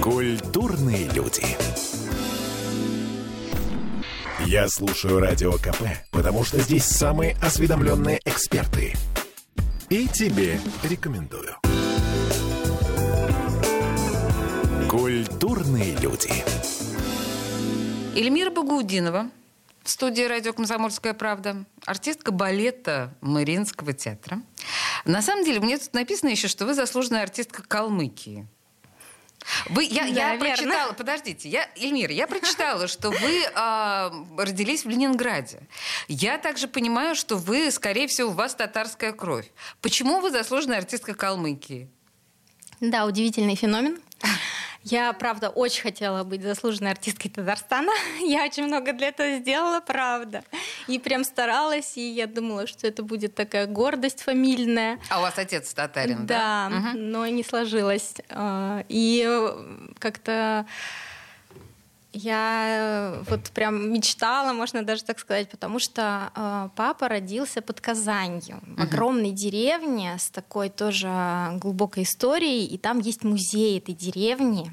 Культурные 0.00 1.08
люди. 1.10 1.44
Я 4.46 4.68
слушаю 4.68 5.18
Радио 5.18 5.52
КП, 5.54 5.82
потому 6.12 6.44
что 6.44 6.58
здесь 6.60 6.84
самые 6.84 7.36
осведомленные 7.42 8.20
эксперты. 8.24 8.94
И 9.92 10.09
тебе 10.09 10.59
рекомендую. 10.85 11.55
Культурные 14.88 15.94
люди. 15.96 16.33
Эльмира 18.16 18.50
Багаудинова 18.50 19.31
в 19.83 19.90
студии 19.90 20.22
радио 20.22 20.55
«Комсомольская 20.55 21.12
правда», 21.12 21.66
артистка 21.85 22.33
балета 22.33 23.14
Мариинского 23.20 23.92
театра. 23.92 24.40
На 25.05 25.20
самом 25.20 25.44
деле, 25.44 25.61
мне 25.61 25.76
тут 25.76 25.92
написано 25.92 26.31
еще, 26.31 26.48
что 26.48 26.64
вы 26.64 26.72
заслуженная 26.72 27.22
артистка 27.22 27.62
Калмыкии. 27.62 28.48
Вы, 29.68 29.85
я, 29.85 30.05
я 30.05 30.14
Да, 30.14 30.31
верно. 30.37 30.38
прочитала, 30.57 30.92
подождите, 30.92 31.48
я, 31.48 31.68
Эльмира, 31.76 32.12
я 32.12 32.26
прочитала, 32.26 32.88
что 32.88 33.11
вы 33.11 33.42
а, 33.55 34.12
родились 34.38 34.85
в 34.85 34.88
Ленинграде. 34.88 35.61
Я 36.09 36.38
также 36.38 36.68
понимаю, 36.68 37.14
что 37.14 37.37
вы, 37.37 37.70
скорее 37.70 38.07
всего, 38.09 38.31
у 38.31 38.33
вас 38.33 38.55
татарская 38.55 39.12
кровь. 39.12 39.50
Почему 39.81 40.20
вы 40.20 40.31
заслуженная 40.31 40.78
артистка 40.78 41.14
Калмыкии? 41.14 41.88
Да, 42.81 43.07
удивительный 43.07 43.55
феномен. 43.55 44.00
Я, 44.85 45.12
правда, 45.12 45.48
очень 45.48 45.82
хотела 45.82 46.24
быть 46.24 46.42
заслуженной 46.42 46.90
артисткой 46.90 47.30
Татарстана. 47.30 47.92
Я 48.20 48.44
очень 48.44 48.66
много 48.66 48.92
для 48.92 49.08
этого 49.08 49.38
сделала, 49.38 49.78
правда. 49.80 50.42
И 50.88 50.98
прям 50.98 51.22
старалась, 51.22 51.96
и 51.96 52.00
я 52.11 52.26
думала, 52.26 52.66
что 52.66 52.88
это 52.88 53.04
будет 53.04 53.37
такая 53.37 53.66
гордость 53.68 54.22
фамильная. 54.22 54.98
А 55.08 55.20
у 55.20 55.22
вас 55.22 55.38
отец 55.38 55.72
татарин, 55.72 56.26
да? 56.26 56.68
Да, 56.68 56.76
Мгм. 56.76 57.11
но 57.12 57.26
не 57.28 57.44
сложилось. 57.44 58.14
А, 58.30 58.85
И 58.88 59.24
э, 59.24 59.88
как-то 60.00 60.66
я 62.12 62.66
э, 62.68 63.22
вот 63.29 63.51
прям 63.51 63.92
мечтала, 63.92 64.53
можно 64.53 64.83
даже 64.83 65.03
так 65.05 65.18
сказать, 65.18 65.48
потому 65.48 65.79
что 65.79 66.31
э, 66.35 66.68
папа 66.77 67.09
родился 67.09 67.62
под 67.62 67.81
Казанью, 67.81 68.61
в 68.62 68.83
огромной 68.83 69.31
деревне 69.31 70.16
с 70.18 70.29
такой 70.31 70.68
тоже 70.68 71.09
глубокой 71.55 72.03
историей, 72.05 72.66
и 72.66 72.79
там 72.79 72.98
есть 72.98 73.25
музей 73.25 73.79
этой 73.79 73.94
деревни, 73.94 74.72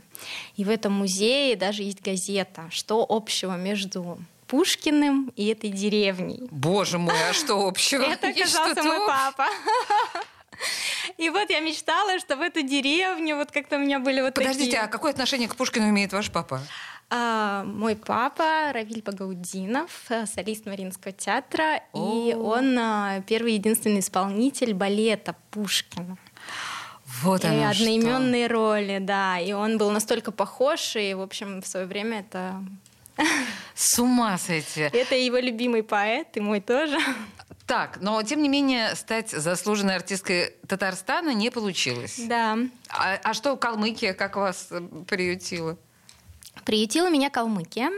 и 0.56 0.66
в 0.66 0.70
этом 0.70 0.94
музее 0.94 1.56
даже 1.56 1.84
есть 1.84 2.02
газета, 2.02 2.68
что 2.72 3.06
общего 3.08 3.56
между 3.56 4.20
Пушкиным 4.48 5.32
и 5.36 5.46
этой 5.48 5.70
деревней. 5.70 6.48
Боже 6.50 6.98
мой, 6.98 7.14
а 7.30 7.34
что 7.34 7.68
общего? 7.68 8.02
Это 8.12 8.30
оказался 8.30 8.84
мой 8.84 9.00
папа. 9.08 9.46
И 11.18 11.30
вот 11.30 11.50
я 11.50 11.60
мечтала, 11.60 12.20
что 12.20 12.36
в 12.36 12.42
эту 12.42 12.62
деревню, 12.62 13.38
вот 13.38 13.52
как-то 13.52 13.78
у 13.78 13.80
меня 13.80 14.00
были 14.00 14.22
вот 14.22 14.34
Подождите, 14.34 14.72
такие... 14.72 14.82
а 14.82 14.88
какое 14.88 15.12
отношение 15.12 15.48
к 15.48 15.56
Пушкину 15.56 15.90
имеет 15.90 16.14
ваш 16.14 16.32
папа? 16.32 16.62
А, 17.12 17.64
мой 17.64 17.96
папа 17.96 18.72
Равиль 18.72 19.02
Багаудинов, 19.02 19.90
э, 20.10 20.28
солист 20.28 20.68
Мариинского 20.68 21.12
театра, 21.12 21.78
и 21.96 22.34
О. 22.36 22.54
он 22.56 22.78
а, 22.78 23.22
первый 23.22 23.54
и 23.54 23.56
единственный 23.56 24.02
исполнитель 24.02 24.76
балета 24.76 25.36
Пушкина. 25.50 26.18
Вот 27.24 27.44
и 27.44 27.48
оно 27.48 27.74
что. 27.74 27.84
одноименные 27.84 28.46
роли, 28.46 29.00
да. 29.02 29.40
И 29.40 29.54
он 29.54 29.80
был 29.80 29.90
настолько 29.90 30.32
похож, 30.32 30.96
и, 30.96 31.16
в 31.16 31.22
общем, 31.22 31.62
в 31.64 31.68
свое 31.68 31.88
время 31.88 32.20
это... 32.20 32.64
С 33.74 33.98
ума 33.98 34.38
сойти. 34.38 34.82
Это 34.82 35.16
его 35.16 35.38
любимый 35.38 35.82
поэт, 35.82 36.38
и 36.38 36.40
мой 36.40 36.62
тоже. 36.62 37.00
Так, 37.66 38.00
но 38.02 38.22
тем 38.24 38.42
не 38.42 38.50
менее 38.50 38.96
стать 38.96 39.32
заслуженной 39.32 39.96
артисткой 39.96 40.56
Татарстана 40.68 41.34
не 41.34 41.50
получилось. 41.50 42.20
Да. 42.28 42.58
А, 42.90 43.20
а 43.24 43.34
что 43.34 43.56
Калмыкия, 43.58 44.14
как 44.14 44.36
вас 44.38 44.68
э, 44.72 44.82
приютила? 45.08 45.78
Приютила 46.66 47.10
меня 47.10 47.30
Калмыкия. 47.30 47.92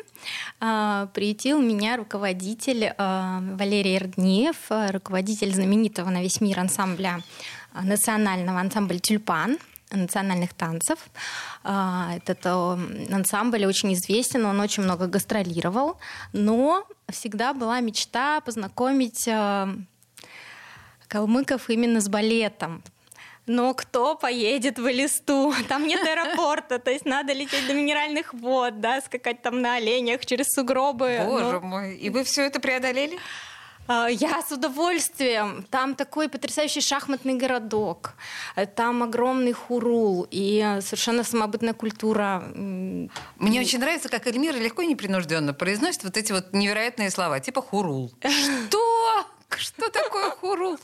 А, 0.60 1.08
приютил 1.08 1.62
меня 1.62 1.98
руководитель 1.98 2.94
а, 2.98 3.42
Валерий 3.42 3.98
Эрдниев, 3.98 4.56
а, 4.70 4.92
руководитель 4.92 5.54
знаменитого 5.54 6.10
на 6.10 6.22
весь 6.22 6.42
мир 6.42 6.60
ансамбля 6.60 7.22
национального 7.74 8.60
ансамбля 8.60 9.00
«Тюльпан», 9.00 9.58
национальных 9.92 10.54
танцев. 10.54 11.00
Этот 11.64 12.46
ансамбль 12.46 13.66
очень 13.66 13.94
известен, 13.94 14.46
он 14.46 14.60
очень 14.60 14.84
много 14.84 15.08
гастролировал, 15.08 15.98
но 16.34 16.86
всегда 17.10 17.54
была 17.54 17.80
мечта 17.80 18.42
познакомить 18.42 19.28
калмыков 21.08 21.70
именно 21.70 22.02
с 22.02 22.10
балетом, 22.10 22.84
но 23.48 23.74
кто 23.74 24.16
поедет 24.16 24.80
в 24.80 24.90
Элисту? 24.90 25.54
Там 25.68 25.88
нет 25.88 26.02
аэропорта, 26.04 26.80
то 26.80 26.92
есть 26.92 27.06
надо 27.06 27.34
лететь 27.34 27.68
до 27.68 27.74
минеральных 27.74 28.34
вод, 28.34 28.80
да, 28.80 29.02
скакать 29.02 29.42
там 29.42 29.62
на 29.62 29.76
оленях 29.76 30.26
через 30.26 30.48
сугробы. 30.50 31.22
Боже 31.26 31.60
но... 31.60 31.62
мой, 31.62 31.96
и 31.96 32.10
вы 32.10 32.24
все 32.24 32.44
это 32.44 32.60
преодолели? 32.60 33.18
А, 33.88 34.08
я 34.08 34.42
с 34.42 34.52
удовольствием. 34.52 35.66
Там 35.70 35.96
такой 35.96 36.30
потрясающий 36.30 36.82
шахматный 36.82 37.34
городок. 37.34 38.14
Там 38.76 39.04
огромный 39.04 39.54
хурул 39.54 40.28
и 40.30 40.78
совершенно 40.82 41.24
самобытная 41.24 41.74
культура. 41.74 42.44
Мне 42.56 43.60
очень 43.60 43.80
нравится, 43.80 44.10
как 44.10 44.28
Эльмира 44.28 44.58
легко 44.58 44.82
и 44.82 44.88
непринужденно 44.88 45.54
произносит 45.54 46.04
вот 46.04 46.18
эти 46.18 46.32
вот 46.32 46.54
невероятные 46.54 47.10
слова, 47.10 47.40
типа 47.40 47.62
хурул. 47.62 48.12
Что? 48.22 49.26
Что 49.58 49.90
такое 49.90 50.30
хурул? 50.30 50.78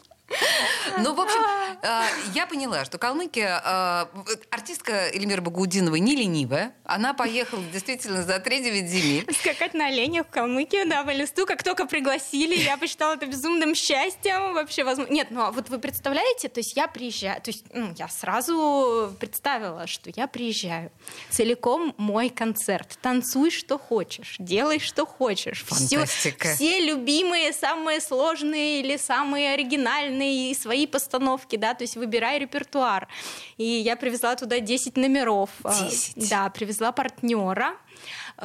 Ну, 0.98 1.14
в 1.14 1.22
общем, 1.22 1.40
а, 1.84 2.06
я 2.34 2.46
поняла, 2.48 2.86
что 2.86 2.98
Калмыкия, 2.98 3.62
а, 3.64 4.10
артистка 4.50 5.10
Эльмира 5.14 5.42
Багудинова 5.42 5.96
не 5.96 6.16
ленивая. 6.16 6.74
Она 6.84 7.14
поехала 7.14 7.62
действительно 7.72 8.24
за 8.24 8.38
3-9 8.38 8.88
земель. 8.88 9.36
Скакать 9.40 9.74
на 9.74 9.88
оленях 9.88 10.28
в 10.28 10.30
Калмыкию, 10.30 10.88
да, 10.88 11.04
в 11.04 11.10
листу, 11.10 11.46
как 11.46 11.64
только 11.64 11.86
пригласили, 11.86 12.56
я 12.56 12.78
посчитала 12.78 13.14
это 13.14 13.26
безумным 13.26 13.76
счастьем 13.76 14.54
вообще 14.54 14.84
возможно. 14.84 15.14
Нет, 15.14 15.28
ну 15.32 15.42
а 15.42 15.52
вот 15.52 15.70
вы 15.70 15.80
представляете, 15.80 16.50
то 16.50 16.60
есть 16.60 16.76
я 16.76 16.88
приезжаю, 16.88 17.42
то 17.42 17.52
есть 17.52 17.66
ну, 17.74 17.94
я 17.98 18.08
сразу 18.08 19.14
представила, 19.20 19.88
что 19.88 20.12
я 20.16 20.28
приезжаю. 20.28 20.92
Целиком 21.30 21.94
мой 21.98 22.30
концерт. 22.30 22.98
Танцуй, 23.02 23.52
что 23.52 23.78
хочешь, 23.78 24.36
делай, 24.40 24.80
что 24.80 25.06
хочешь. 25.06 25.64
Фантастика. 25.64 26.50
Все, 26.50 26.56
все 26.56 26.86
любимые, 26.86 27.54
самые 27.54 28.02
сложные 28.02 28.82
или 28.82 28.98
самые 28.98 29.54
оригинальные 29.54 30.17
музыкальные 30.18 30.56
свои 30.56 30.88
постановки, 30.88 31.56
да, 31.56 31.74
то 31.74 31.84
есть 31.84 31.96
выбирай 31.96 32.40
репертуар. 32.40 33.08
И 33.58 33.64
я 33.64 33.96
привезла 33.96 34.36
туда 34.36 34.60
10 34.60 34.98
номеров. 34.98 35.50
10? 35.64 36.18
А, 36.18 36.30
да, 36.30 36.50
привезла 36.50 36.92
партнера, 36.92 37.76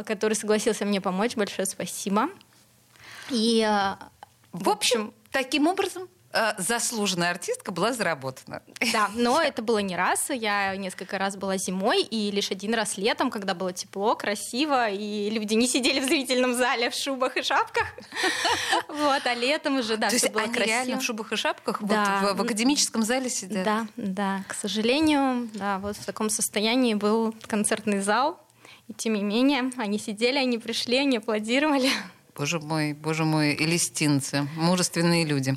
который 0.05 0.35
согласился 0.35 0.85
мне 0.85 1.01
помочь. 1.01 1.37
Большое 1.37 1.67
спасибо. 1.67 2.29
И, 3.31 3.63
а, 3.63 3.99
в 4.53 4.69
общем, 4.69 5.13
таким 5.31 5.67
образом 5.67 6.09
заслуженная 6.59 7.31
артистка 7.31 7.73
была 7.73 7.93
заработана. 7.93 8.63
Да, 8.93 9.11
но 9.15 9.41
это 9.43 9.63
было 9.63 9.79
не 9.79 9.97
раз. 9.97 10.31
Я 10.31 10.75
несколько 10.77 11.19
раз 11.19 11.37
была 11.37 11.57
зимой, 11.57 12.03
и 12.03 12.31
лишь 12.31 12.51
один 12.51 12.75
раз 12.75 12.97
летом, 12.97 13.31
когда 13.31 13.55
было 13.55 13.73
тепло, 13.73 14.15
красиво, 14.15 14.89
и 14.89 15.31
люди 15.31 15.55
не 15.55 15.67
сидели 15.67 16.01
в 16.01 16.05
зрительном 16.05 16.55
зале 16.55 16.91
в 16.91 16.95
шубах 16.95 17.37
и 17.37 17.43
шапках. 17.43 17.87
Вот, 18.89 19.27
а 19.27 19.35
летом 19.35 19.79
уже, 19.79 19.97
да, 19.97 20.09
То 20.09 20.15
есть 20.15 20.31
было 20.31 20.43
они 20.43 20.53
красиво. 20.53 20.75
реально 20.75 21.01
в 21.01 21.03
шубах 21.03 21.33
и 21.33 21.37
шапках 21.37 21.83
да. 21.83 22.21
вот 22.23 22.33
в, 22.33 22.39
в 22.39 22.43
академическом 22.43 23.03
зале 23.03 23.31
сидят? 23.31 23.65
Да, 23.65 23.87
да. 23.97 24.45
К 24.49 24.55
сожалению, 24.55 25.49
да, 25.55 25.79
вот 25.79 25.97
в 25.97 26.05
таком 26.05 26.31
состоянии 26.31 26.95
был 26.95 27.35
концертный 27.47 28.01
зал. 28.01 28.39
И 28.89 28.95
тем 28.95 29.15
не 29.15 29.23
менее, 29.23 29.71
они 29.77 29.99
сидели, 29.99 30.37
они 30.37 30.59
пришли, 30.59 30.99
они 30.99 31.19
аплодировали. 31.19 31.91
Боже 32.43 32.59
мой, 32.59 32.93
боже 32.93 33.25
мой, 33.25 33.55
элистинцы, 33.55 34.49
мужественные 34.57 35.25
люди. 35.25 35.55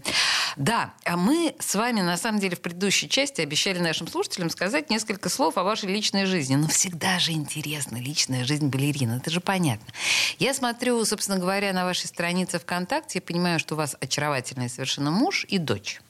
Да, 0.56 0.94
а 1.04 1.18
мы 1.18 1.56
с 1.58 1.74
вами, 1.74 2.02
на 2.02 2.16
самом 2.16 2.40
деле, 2.40 2.56
в 2.56 2.62
предыдущей 2.62 3.10
части 3.10 3.42
обещали 3.42 3.80
нашим 3.80 4.08
слушателям 4.08 4.52
сказать 4.52 4.92
несколько 4.92 5.30
слов 5.30 5.58
о 5.58 5.64
вашей 5.64 5.90
личной 5.90 6.26
жизни. 6.26 6.54
Но 6.54 6.68
всегда 6.68 7.18
же 7.18 7.32
интересна 7.32 7.98
личная 7.98 8.46
жизнь 8.46 8.68
балерины, 8.68 9.14
это 9.14 9.32
же 9.32 9.42
понятно. 9.42 9.88
Я 10.38 10.54
смотрю, 10.54 11.04
собственно 11.06 11.40
говоря, 11.40 11.74
на 11.74 11.86
вашей 11.86 12.06
странице 12.06 12.60
ВКонтакте 12.60 13.18
и 13.18 13.22
понимаю, 13.22 13.60
что 13.60 13.74
у 13.74 13.80
вас 13.80 13.96
очаровательный 14.00 14.70
совершенно 14.70 15.10
муж 15.10 15.48
и 15.50 15.58
дочь. 15.58 16.02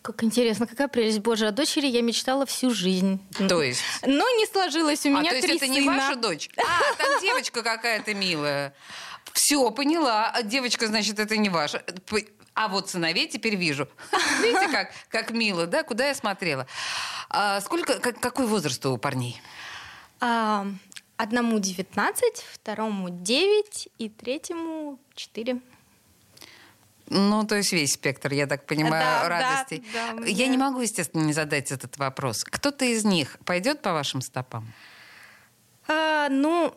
Как 0.00 0.24
интересно, 0.24 0.66
какая 0.66 0.88
прелесть. 0.88 1.18
Боже, 1.18 1.48
о 1.48 1.50
дочери 1.50 1.86
я 1.86 2.00
мечтала 2.00 2.46
всю 2.46 2.70
жизнь. 2.70 3.20
То 3.46 3.62
есть? 3.62 3.82
Но 4.06 4.24
не 4.38 4.46
сложилось 4.46 5.04
у 5.04 5.10
меня 5.10 5.20
а, 5.20 5.24
то 5.24 5.34
есть 5.34 5.46
три 5.46 5.56
это 5.56 5.66
сына. 5.66 5.74
не 5.74 5.80
ваша 5.82 6.16
дочь? 6.16 6.48
А, 6.56 6.94
там 6.96 7.20
девочка 7.20 7.62
какая-то 7.62 8.14
милая. 8.14 8.72
Все, 9.38 9.70
поняла. 9.70 10.32
А 10.34 10.42
девочка, 10.42 10.88
значит, 10.88 11.20
это 11.20 11.36
не 11.36 11.48
ваша. 11.48 11.84
А 12.54 12.66
вот 12.66 12.90
сыновей 12.90 13.28
теперь 13.28 13.54
вижу. 13.54 13.88
Видите, 14.42 14.68
как, 14.68 14.90
как 15.08 15.30
мило, 15.30 15.68
да? 15.68 15.84
Куда 15.84 16.08
я 16.08 16.14
смотрела? 16.16 16.66
А 17.30 17.60
сколько, 17.60 18.00
как, 18.00 18.18
какой 18.18 18.48
возраст 18.48 18.84
у 18.84 18.98
парней? 18.98 19.40
А, 20.18 20.66
одному 21.16 21.60
19, 21.60 22.44
второму 22.52 23.10
9 23.10 23.88
и 23.98 24.08
третьему 24.08 24.98
4. 25.14 25.60
Ну, 27.06 27.46
то 27.46 27.54
есть 27.54 27.72
весь 27.72 27.92
спектр, 27.92 28.32
я 28.32 28.48
так 28.48 28.66
понимаю, 28.66 29.22
да, 29.22 29.28
радостей. 29.28 29.84
Да, 29.92 30.14
да, 30.14 30.26
я 30.26 30.46
да. 30.46 30.50
не 30.50 30.58
могу, 30.58 30.80
естественно, 30.80 31.22
не 31.22 31.32
задать 31.32 31.70
этот 31.70 31.96
вопрос. 31.96 32.42
Кто-то 32.42 32.84
из 32.84 33.04
них 33.04 33.38
пойдет 33.44 33.82
по 33.82 33.92
вашим 33.92 34.20
стопам? 34.20 34.66
А, 35.88 36.28
ну, 36.28 36.74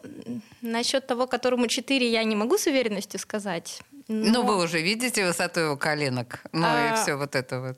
насчет 0.61 1.05
того, 1.05 1.27
которому 1.27 1.67
4, 1.67 2.09
я 2.09 2.23
не 2.23 2.35
могу 2.35 2.57
с 2.57 2.65
уверенностью 2.65 3.19
сказать. 3.19 3.81
Но... 4.07 4.41
Ну, 4.41 4.43
вы 4.43 4.63
уже 4.63 4.81
видите 4.81 5.25
высоту 5.25 5.59
его 5.59 5.77
коленок. 5.77 6.39
Ну 6.53 6.65
а... 6.65 6.93
и 6.93 7.01
все 7.01 7.15
вот 7.15 7.35
это 7.35 7.59
вот. 7.59 7.77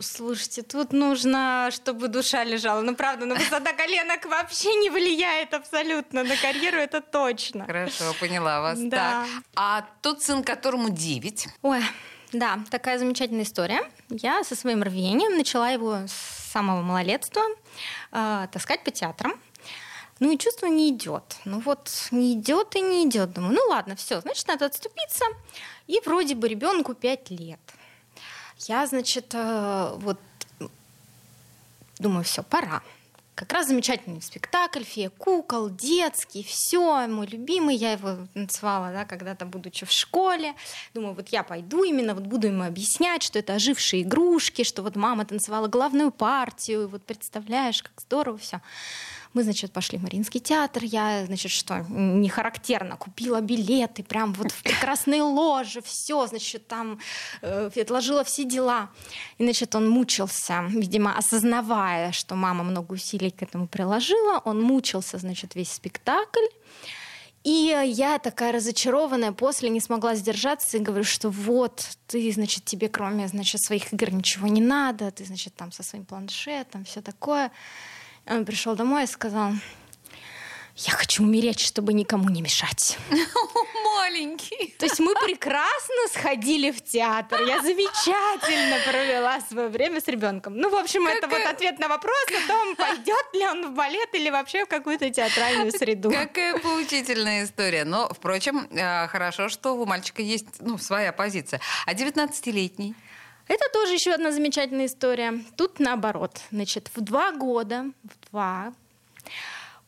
Слушайте, 0.00 0.62
тут 0.62 0.92
нужно, 0.92 1.68
чтобы 1.70 2.08
душа 2.08 2.44
лежала. 2.44 2.80
Ну, 2.80 2.94
правда, 2.94 3.26
но 3.26 3.34
высота 3.34 3.72
коленок 3.72 4.24
вообще 4.24 4.74
не 4.76 4.90
влияет 4.90 5.54
абсолютно 5.54 6.24
на 6.24 6.36
карьеру, 6.36 6.78
это 6.78 7.00
точно. 7.00 7.66
Хорошо, 7.66 8.14
поняла 8.18 8.60
вас. 8.60 8.78
Да. 8.78 9.24
Так. 9.24 9.28
А 9.54 9.84
тот 10.00 10.22
сын, 10.22 10.42
которому 10.42 10.90
9? 10.90 11.48
Ой, 11.62 11.80
да, 12.32 12.60
такая 12.70 12.98
замечательная 12.98 13.44
история. 13.44 13.82
Я 14.08 14.42
со 14.44 14.56
своим 14.56 14.82
рвением 14.82 15.36
начала 15.36 15.70
его 15.70 15.98
с 16.06 16.50
самого 16.52 16.82
малолетства 16.82 17.42
э, 18.12 18.46
таскать 18.50 18.84
по 18.84 18.90
театрам. 18.90 19.34
Ну 20.22 20.30
и 20.30 20.38
чувство 20.38 20.66
не 20.66 20.90
идет. 20.90 21.24
Ну 21.44 21.58
вот 21.58 21.90
не 22.12 22.34
идет 22.34 22.76
и 22.76 22.80
не 22.80 23.08
идет. 23.08 23.32
Думаю, 23.32 23.54
ну 23.54 23.60
ладно, 23.68 23.96
все, 23.96 24.20
значит, 24.20 24.46
надо 24.46 24.66
отступиться. 24.66 25.24
И 25.88 26.00
вроде 26.04 26.36
бы 26.36 26.46
ребенку 26.46 26.94
5 26.94 27.30
лет. 27.30 27.58
Я, 28.68 28.86
значит, 28.86 29.34
э, 29.34 29.92
вот 29.96 30.20
думаю, 31.98 32.22
все, 32.22 32.44
пора. 32.44 32.82
Как 33.34 33.52
раз 33.52 33.66
замечательный 33.66 34.22
спектакль, 34.22 34.84
фея 34.84 35.10
кукол, 35.10 35.70
детский, 35.70 36.44
все, 36.44 37.08
мой 37.08 37.26
любимый, 37.26 37.74
я 37.74 37.90
его 37.90 38.28
танцевала, 38.32 38.92
да, 38.92 39.04
когда-то 39.04 39.44
будучи 39.44 39.84
в 39.84 39.90
школе. 39.90 40.54
Думаю, 40.94 41.14
вот 41.14 41.30
я 41.30 41.42
пойду 41.42 41.82
именно, 41.82 42.14
вот 42.14 42.24
буду 42.24 42.46
ему 42.46 42.62
объяснять, 42.62 43.24
что 43.24 43.40
это 43.40 43.54
ожившие 43.54 44.02
игрушки, 44.02 44.62
что 44.62 44.82
вот 44.82 44.94
мама 44.94 45.24
танцевала 45.24 45.66
главную 45.66 46.12
партию, 46.12 46.86
вот 46.86 47.02
представляешь, 47.02 47.82
как 47.82 48.00
здорово 48.00 48.38
все. 48.38 48.60
Мы, 49.34 49.42
значит, 49.44 49.72
пошли 49.72 49.98
в 49.98 50.02
Мариинский 50.02 50.40
театр. 50.40 50.84
Я, 50.84 51.24
значит, 51.26 51.50
что, 51.50 51.84
не 51.88 52.28
характерно, 52.28 52.96
купила 52.96 53.40
билеты 53.40 54.02
прям 54.02 54.32
вот 54.34 54.52
в 54.52 54.62
прекрасные 54.62 55.22
ложи, 55.22 55.80
все, 55.80 56.26
значит, 56.26 56.66
там 56.68 56.98
э, 57.40 57.70
отложила 57.80 58.24
все 58.24 58.44
дела. 58.44 58.90
И, 59.38 59.44
значит, 59.44 59.74
он 59.74 59.88
мучился, 59.88 60.64
видимо, 60.68 61.16
осознавая, 61.16 62.12
что 62.12 62.34
мама 62.34 62.62
много 62.62 62.92
усилий 62.92 63.30
к 63.30 63.42
этому 63.42 63.68
приложила. 63.68 64.42
Он 64.44 64.60
мучился, 64.60 65.18
значит, 65.18 65.54
весь 65.54 65.72
спектакль. 65.72 66.46
И 67.44 67.76
я 67.86 68.18
такая 68.20 68.52
разочарованная 68.52 69.32
после 69.32 69.68
не 69.68 69.80
смогла 69.80 70.14
сдержаться 70.14 70.76
и 70.76 70.80
говорю, 70.80 71.02
что 71.04 71.28
вот, 71.28 71.84
ты, 72.06 72.30
значит, 72.30 72.64
тебе 72.64 72.88
кроме, 72.88 73.26
значит, 73.26 73.60
своих 73.62 73.92
игр 73.92 74.12
ничего 74.12 74.46
не 74.46 74.60
надо, 74.60 75.10
ты, 75.10 75.24
значит, 75.24 75.54
там 75.56 75.72
со 75.72 75.82
своим 75.82 76.04
планшетом, 76.04 76.84
все 76.84 77.02
такое. 77.02 77.50
Он 78.26 78.44
пришел 78.44 78.76
домой 78.76 79.04
и 79.04 79.06
сказал, 79.06 79.52
я 80.76 80.92
хочу 80.92 81.22
умереть, 81.22 81.60
чтобы 81.60 81.92
никому 81.92 82.28
не 82.28 82.42
мешать. 82.42 82.98
маленький. 84.12 84.74
То 84.78 84.86
есть 84.86 85.00
мы 85.00 85.14
прекрасно 85.14 86.08
сходили 86.12 86.70
в 86.70 86.82
театр. 86.82 87.40
Я 87.42 87.62
замечательно 87.62 88.76
провела 88.84 89.40
свое 89.40 89.68
время 89.68 90.00
с 90.00 90.08
ребенком. 90.08 90.56
Ну, 90.56 90.70
в 90.70 90.74
общем, 90.74 91.06
это 91.06 91.28
вот 91.28 91.44
ответ 91.46 91.78
на 91.78 91.88
вопрос 91.88 92.26
о 92.28 92.48
том, 92.48 92.76
пойдет 92.76 93.26
ли 93.34 93.46
он 93.46 93.72
в 93.72 93.74
балет 93.74 94.08
или 94.14 94.30
вообще 94.30 94.64
в 94.64 94.68
какую-то 94.68 95.10
театральную 95.10 95.72
среду. 95.78 96.10
Какая 96.10 96.58
поучительная 96.58 97.44
история. 97.44 97.84
Но, 97.84 98.08
впрочем, 98.08 98.68
э, 98.70 99.06
хорошо, 99.08 99.48
что 99.48 99.72
у 99.72 99.86
мальчика 99.86 100.22
есть 100.22 100.46
ну, 100.60 100.78
своя 100.78 101.12
позиция. 101.12 101.60
А 101.86 101.94
19-летний? 101.94 102.94
Это 103.48 103.64
тоже 103.72 103.94
еще 103.94 104.12
одна 104.12 104.30
замечательная 104.30 104.86
история. 104.86 105.42
Тут 105.56 105.80
наоборот. 105.80 106.40
Значит, 106.50 106.90
в 106.94 107.00
два 107.00 107.32
года, 107.32 107.86
в 108.04 108.30
два, 108.30 108.72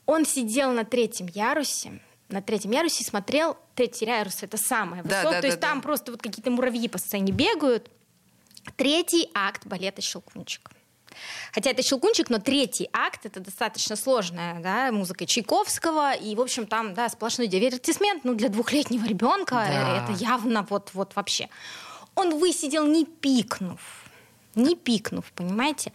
он 0.07 0.27
сидел 0.27 0.73
на 0.73 0.85
третьем 0.85 1.29
ярусе, 1.29 2.01
на 2.29 2.43
третьем 2.43 2.73
ярусе 2.73 3.05
смотрел, 3.05 3.57
третий 3.75 4.07
ярус 4.07 4.43
это 4.43 4.57
самое 4.57 5.03
высокое, 5.03 5.25
да, 5.25 5.33
да, 5.33 5.40
то 5.40 5.47
есть 5.47 5.61
да, 5.61 5.69
там 5.69 5.79
да. 5.79 5.83
просто 5.83 6.12
вот 6.12 6.23
какие-то 6.23 6.51
муравьи 6.51 6.88
по 6.88 6.99
сцене 6.99 7.33
бегают. 7.33 7.90
Третий 8.77 9.31
акт 9.35 9.67
балета 9.67 10.01
«Щелкунчик». 10.01 10.71
Хотя 11.53 11.71
это 11.71 11.83
щелкунчик, 11.83 12.31
но 12.31 12.38
третий 12.38 12.88
акт 12.93 13.27
это 13.27 13.40
достаточно 13.40 13.97
сложная 13.97 14.61
да, 14.61 14.90
музыка 14.90 15.27
Чайковского. 15.27 16.14
И, 16.14 16.35
в 16.35 16.40
общем, 16.40 16.67
там 16.67 16.95
да, 16.95 17.09
сплошной 17.09 17.47
дивертисмент. 17.47 18.25
Ну, 18.25 18.35
для 18.35 18.49
двухлетнего 18.49 19.07
ребенка 19.07 19.55
да. 19.55 20.05
это 20.05 20.12
явно 20.21 20.67
вот, 20.69 20.90
вот 20.95 21.14
вообще. 21.14 21.49
Он 22.14 22.38
высидел, 22.38 22.87
не 22.87 23.05
пикнув. 23.07 23.81
Не 24.55 24.77
пикнув, 24.77 25.33
понимаете? 25.33 25.92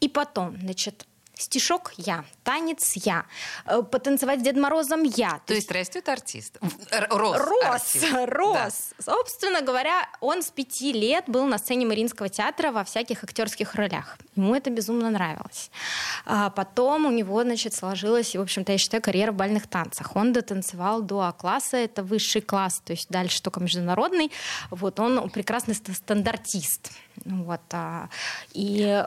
И 0.00 0.08
потом, 0.08 0.56
значит, 0.60 1.06
стишок 1.38 1.92
я, 1.96 2.24
танец 2.42 2.92
я, 2.96 3.24
э, 3.64 3.82
потанцевать 3.82 4.40
с 4.40 4.42
Дедом 4.42 4.62
Морозом 4.62 5.02
я. 5.04 5.40
То, 5.46 5.54
есть 5.54 5.70
растет 5.70 6.08
артист. 6.08 6.58
Рос. 6.90 7.38
Рос, 7.38 7.64
артист. 7.64 8.06
рос. 8.26 8.54
Да. 8.54 8.70
Собственно 9.02 9.62
говоря, 9.62 10.08
он 10.20 10.42
с 10.42 10.50
пяти 10.50 10.92
лет 10.92 11.24
был 11.28 11.46
на 11.46 11.58
сцене 11.58 11.86
Мариинского 11.86 12.28
театра 12.28 12.72
во 12.72 12.84
всяких 12.84 13.22
актерских 13.24 13.74
ролях. 13.74 14.18
Ему 14.36 14.54
это 14.54 14.70
безумно 14.70 15.10
нравилось. 15.10 15.70
А 16.26 16.50
потом 16.50 17.06
у 17.06 17.10
него, 17.10 17.42
значит, 17.42 17.74
сложилась, 17.74 18.34
в 18.34 18.40
общем-то, 18.40 18.72
я 18.72 18.78
считаю, 18.78 19.02
карьера 19.02 19.32
в 19.32 19.36
бальных 19.36 19.66
танцах. 19.66 20.16
Он 20.16 20.32
дотанцевал 20.32 21.02
до 21.02 21.20
А-класса, 21.20 21.76
это 21.76 22.02
высший 22.02 22.42
класс, 22.42 22.82
то 22.84 22.92
есть 22.92 23.08
дальше 23.08 23.42
только 23.42 23.60
международный. 23.60 24.32
Вот 24.70 24.98
он 25.00 25.30
прекрасный 25.30 25.74
стандартист. 25.74 26.90
Вот. 27.24 27.60
А, 27.72 28.08
и 28.52 29.04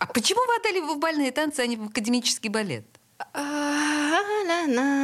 а 0.00 0.06
почему 0.06 0.40
вы 0.46 0.56
отдали 0.56 0.78
его 0.78 0.94
в 0.94 0.98
бальные 0.98 1.30
танцы, 1.30 1.60
а 1.60 1.66
не 1.66 1.76
в 1.76 1.84
академический 1.84 2.48
балет? 2.48 2.86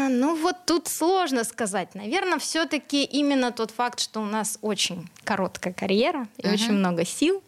Ну 0.09 0.35
вот 0.37 0.65
тут 0.65 0.89
сложно 0.89 1.45
сказать. 1.45 1.95
Наверное, 1.95 2.39
все-таки 2.39 3.05
именно 3.05 3.53
тот 3.53 3.71
факт, 3.71 4.01
что 4.01 4.21
у 4.21 4.25
нас 4.25 4.59
очень 4.63 5.09
короткая 5.25 5.75
карьера 5.75 6.27
и 6.39 6.43
uh-huh. 6.43 6.55
очень 6.55 6.73
много 6.73 7.05
сил. 7.05 7.43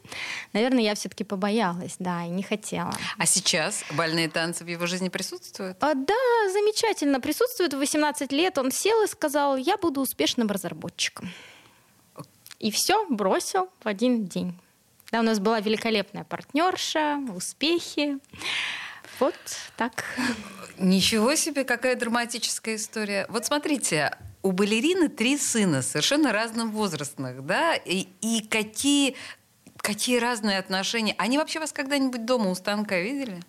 Наверное, 0.53 0.83
я 0.83 0.95
все-таки 0.95 1.25
побоялась, 1.25 1.97
да, 1.99 2.27
и 2.27 2.29
не 2.29 2.43
хотела. 2.43 2.95
А 3.17 3.25
сейчас 3.25 3.83
бальные 3.93 4.29
танцы 4.29 4.65
в 4.65 4.69
его 4.69 4.87
жизни 4.87 5.09
присутствуют? 5.09 5.79
А, 5.81 5.95
да, 5.95 6.15
замечательно 6.53 7.19
присутствуют. 7.19 7.73
В 7.73 7.79
18 7.79 8.31
лет 8.33 8.59
он 8.59 8.71
сел 8.71 9.03
и 9.05 9.07
сказал, 9.07 9.57
я 9.57 9.79
буду 9.79 10.03
успешным 10.03 10.49
разработчиком. 10.49 11.31
И 12.59 12.71
все, 12.71 13.07
бросил 13.09 13.71
в 13.83 13.89
один 13.89 14.27
день. 14.27 14.55
Да, 15.11 15.21
у 15.21 15.23
нас 15.23 15.39
была 15.39 15.61
великолепная 15.61 16.25
партнерша, 16.25 17.19
успехи. 17.35 18.19
Вот 19.19 19.35
так. 19.77 20.05
Ничего 20.79 21.35
себе, 21.35 21.65
какая 21.65 21.97
драматическая 21.97 22.77
история. 22.77 23.27
Вот 23.31 23.47
смотрите, 23.47 24.17
у 24.43 24.53
балерины 24.53 25.09
три 25.09 25.39
сына, 25.39 25.83
совершенно 25.83 26.33
разных 26.33 26.67
возрастных, 26.73 27.45
да, 27.45 27.75
и, 27.75 28.07
и 28.21 28.47
какие, 28.47 29.17
какие 29.79 30.19
разные 30.19 30.59
отношения. 30.59 31.15
Они 31.19 31.39
вообще 31.39 31.59
вас 31.59 31.73
когда-нибудь 31.73 32.25
дома 32.27 32.51
у 32.51 32.55
станка 32.55 33.01
видели? 33.01 33.43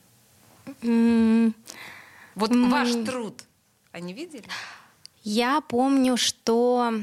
Mm. 0.81 1.53
Вот 2.35 2.51
mm. 2.51 2.69
ваш 2.69 2.89
труд 3.05 3.43
они 3.91 4.13
видели? 4.13 4.45
Я 5.23 5.61
помню, 5.61 6.15
что 6.15 6.93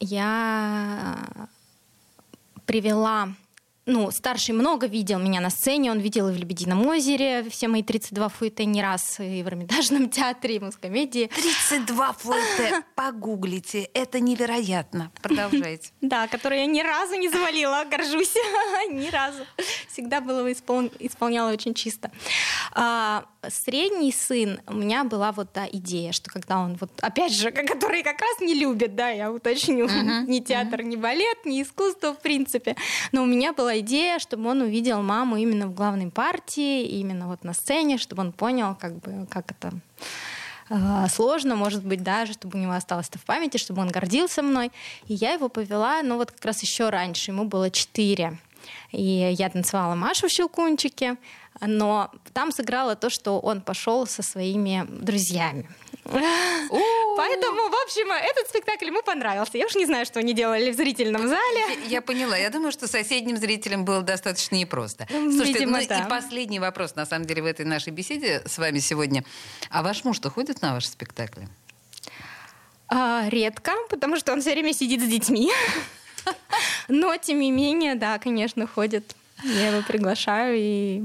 я 0.00 1.48
привела 2.66 3.34
ну, 3.88 4.10
старший 4.10 4.54
много 4.54 4.86
видел 4.86 5.18
меня 5.18 5.40
на 5.40 5.48
сцене, 5.48 5.90
он 5.90 5.98
видел 5.98 6.28
и 6.28 6.32
в 6.32 6.36
«Лебедином 6.36 6.86
озере» 6.86 7.44
все 7.48 7.68
мои 7.68 7.82
32 7.82 8.28
фуэте 8.28 8.66
не 8.66 8.82
раз, 8.82 9.18
и 9.18 9.42
в 9.42 9.48
Эрмитажном 9.48 10.10
театре, 10.10 10.56
и 10.56 10.58
в 10.58 10.62
Мускомедии. 10.62 11.30
32 11.34 12.12
фуэте, 12.12 12.84
погуглите, 12.94 13.88
это 13.94 14.20
невероятно. 14.20 15.10
Продолжайте. 15.22 15.90
Да, 16.00 16.28
которые 16.28 16.62
я 16.62 16.66
ни 16.66 16.80
разу 16.80 17.14
не 17.14 17.28
завалила, 17.28 17.84
горжусь, 17.90 18.34
ни 18.90 19.10
разу. 19.10 19.44
Всегда 19.90 20.20
было 20.20 20.50
исполняла 20.52 21.50
очень 21.50 21.74
чисто. 21.74 22.10
А, 22.72 23.24
средний 23.48 24.12
сын, 24.12 24.60
у 24.66 24.74
меня 24.74 25.04
была 25.04 25.32
вот 25.32 25.52
та 25.52 25.66
идея, 25.66 26.12
что 26.12 26.30
когда 26.30 26.58
он 26.58 26.76
вот, 26.80 26.90
опять 27.00 27.32
же, 27.32 27.50
который 27.50 28.02
как 28.02 28.20
раз 28.20 28.40
не 28.40 28.54
любит, 28.54 28.94
да, 28.94 29.08
я 29.08 29.32
уточню, 29.32 29.88
ни 30.26 30.40
театр, 30.40 30.82
ни 30.82 30.96
балет, 30.96 31.44
ни 31.44 31.62
искусство, 31.62 32.14
в 32.14 32.20
принципе, 32.20 32.76
но 33.12 33.22
у 33.22 33.26
меня 33.26 33.52
была 33.52 33.77
идея, 33.80 34.18
чтобы 34.18 34.48
он 34.48 34.62
увидел 34.62 35.02
маму 35.02 35.36
именно 35.36 35.66
в 35.66 35.74
главной 35.74 36.10
партии, 36.10 36.84
именно 36.84 37.28
вот 37.28 37.44
на 37.44 37.52
сцене, 37.52 37.98
чтобы 37.98 38.22
он 38.22 38.32
понял, 38.32 38.74
как 38.74 38.98
бы, 39.00 39.26
как 39.30 39.50
это 39.50 39.72
э, 40.70 41.06
сложно, 41.10 41.56
может 41.56 41.84
быть, 41.84 42.02
даже, 42.02 42.32
чтобы 42.32 42.58
у 42.58 42.62
него 42.62 42.72
осталось 42.72 43.08
это 43.08 43.18
в 43.18 43.24
памяти, 43.24 43.56
чтобы 43.56 43.82
он 43.82 43.88
гордился 43.88 44.42
мной. 44.42 44.70
И 45.06 45.14
я 45.14 45.32
его 45.32 45.48
повела, 45.48 46.02
ну 46.02 46.16
вот 46.16 46.30
как 46.30 46.44
раз 46.44 46.62
еще 46.62 46.90
раньше, 46.90 47.30
ему 47.30 47.44
было 47.44 47.70
четыре. 47.70 48.38
И 48.92 49.34
я 49.38 49.48
танцевала 49.48 49.94
Машу 49.94 50.28
в 50.28 50.30
«Щелкунчике», 50.30 51.16
но 51.60 52.10
там 52.32 52.52
сыграло 52.52 52.96
то, 52.96 53.10
что 53.10 53.40
он 53.40 53.60
пошел 53.60 54.06
со 54.06 54.22
своими 54.22 54.86
друзьями. 54.88 55.68
Поэтому, 56.10 57.68
в 57.68 57.84
общем, 57.84 58.10
этот 58.12 58.48
спектакль 58.48 58.86
ему 58.86 59.02
понравился. 59.02 59.58
Я 59.58 59.66
уж 59.66 59.74
не 59.74 59.86
знаю, 59.86 60.06
что 60.06 60.20
они 60.20 60.32
делали 60.32 60.70
в 60.70 60.76
зрительном 60.76 61.28
зале. 61.28 61.78
Я 61.88 62.00
поняла. 62.00 62.36
Я 62.36 62.50
думаю, 62.50 62.72
что 62.72 62.88
соседним 62.88 63.36
зрителям 63.36 63.84
было 63.84 64.02
достаточно 64.02 64.56
непросто. 64.56 65.06
Слушайте, 65.08 65.66
ну 65.66 65.78
и 65.78 65.86
последний 66.08 66.60
вопрос, 66.60 66.94
на 66.94 67.06
самом 67.06 67.26
деле, 67.26 67.42
в 67.42 67.46
этой 67.46 67.66
нашей 67.66 67.92
беседе 67.92 68.42
с 68.46 68.58
вами 68.58 68.78
сегодня. 68.78 69.24
А 69.70 69.82
ваш 69.82 70.04
муж-то 70.04 70.30
ходит 70.30 70.62
на 70.62 70.74
ваши 70.74 70.88
спектакли? 70.88 71.48
А, 72.88 73.28
редко, 73.28 73.72
потому 73.90 74.16
что 74.16 74.32
он 74.32 74.40
все 74.40 74.52
время 74.52 74.72
сидит 74.72 75.02
с 75.02 75.06
детьми. 75.06 75.50
Но, 76.88 77.16
тем 77.16 77.40
не 77.40 77.50
менее, 77.50 77.94
да, 77.94 78.18
конечно, 78.18 78.66
ходит. 78.66 79.14
Я 79.42 79.68
его 79.68 79.82
приглашаю 79.82 80.56
и 80.56 81.02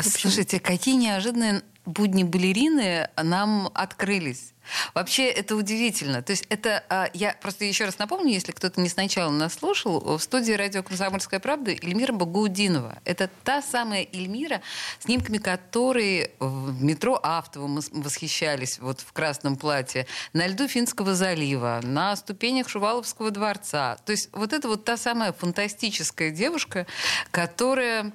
Слушайте, 0.00 0.58
какие 0.58 0.96
неожиданные 0.96 1.62
будни 1.86 2.22
балерины 2.22 3.08
нам 3.16 3.70
открылись. 3.74 4.54
Вообще 4.94 5.28
это 5.28 5.56
удивительно. 5.56 6.22
То 6.22 6.32
есть 6.32 6.46
это, 6.48 6.82
а, 6.88 7.10
я 7.12 7.36
просто 7.40 7.64
еще 7.64 7.84
раз 7.84 7.98
напомню, 7.98 8.32
если 8.32 8.52
кто-то 8.52 8.80
не 8.80 8.88
сначала 8.88 9.30
нас 9.30 9.54
слушал, 9.54 10.16
в 10.16 10.22
студии 10.22 10.52
радио 10.52 10.82
«Комсомольская 10.82 11.40
правда» 11.40 11.72
Эльмира 11.72 12.12
Багаудинова. 12.12 12.98
Это 13.04 13.28
та 13.44 13.60
самая 13.60 14.06
Эльмира, 14.12 14.62
снимками 15.00 15.38
которой 15.38 16.30
в 16.38 16.82
метро 16.82 17.20
Автово 17.22 17.66
мы 17.66 17.82
восхищались 17.92 18.78
вот 18.78 19.00
в 19.00 19.12
красном 19.12 19.56
платье, 19.56 20.06
на 20.32 20.46
льду 20.46 20.66
Финского 20.66 21.14
залива, 21.14 21.80
на 21.82 22.16
ступенях 22.16 22.68
Шуваловского 22.68 23.30
дворца. 23.30 23.98
То 24.06 24.12
есть 24.12 24.30
вот 24.32 24.52
это 24.52 24.68
вот 24.68 24.84
та 24.84 24.96
самая 24.96 25.32
фантастическая 25.32 26.30
девушка, 26.30 26.86
которая 27.30 28.12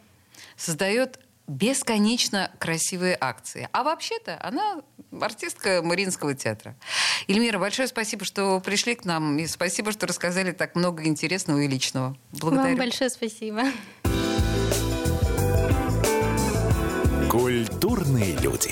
создает 0.58 1.20
бесконечно 1.50 2.52
красивые 2.60 3.18
акции. 3.20 3.68
А 3.72 3.84
вообще-то 3.84 4.40
она 4.42 4.82
артистка 5.20 5.82
Мариинского 5.84 6.36
театра. 6.36 6.76
Эльмира, 7.28 7.58
большое 7.60 7.88
спасибо, 7.88 8.24
что 8.24 8.60
пришли 8.60 8.96
к 8.96 9.04
нам. 9.04 9.38
И 9.40 9.48
спасибо, 9.48 9.92
что 9.92 10.08
рассказали 10.08 10.52
так 10.52 10.76
много 10.76 11.06
интересного 11.06 11.60
и 11.60 11.68
личного. 11.68 12.16
Благодарю. 12.32 12.70
Вам 12.70 12.78
большое 12.78 13.10
спасибо. 13.10 13.64
Культурные 17.30 18.34
люди. 18.38 18.72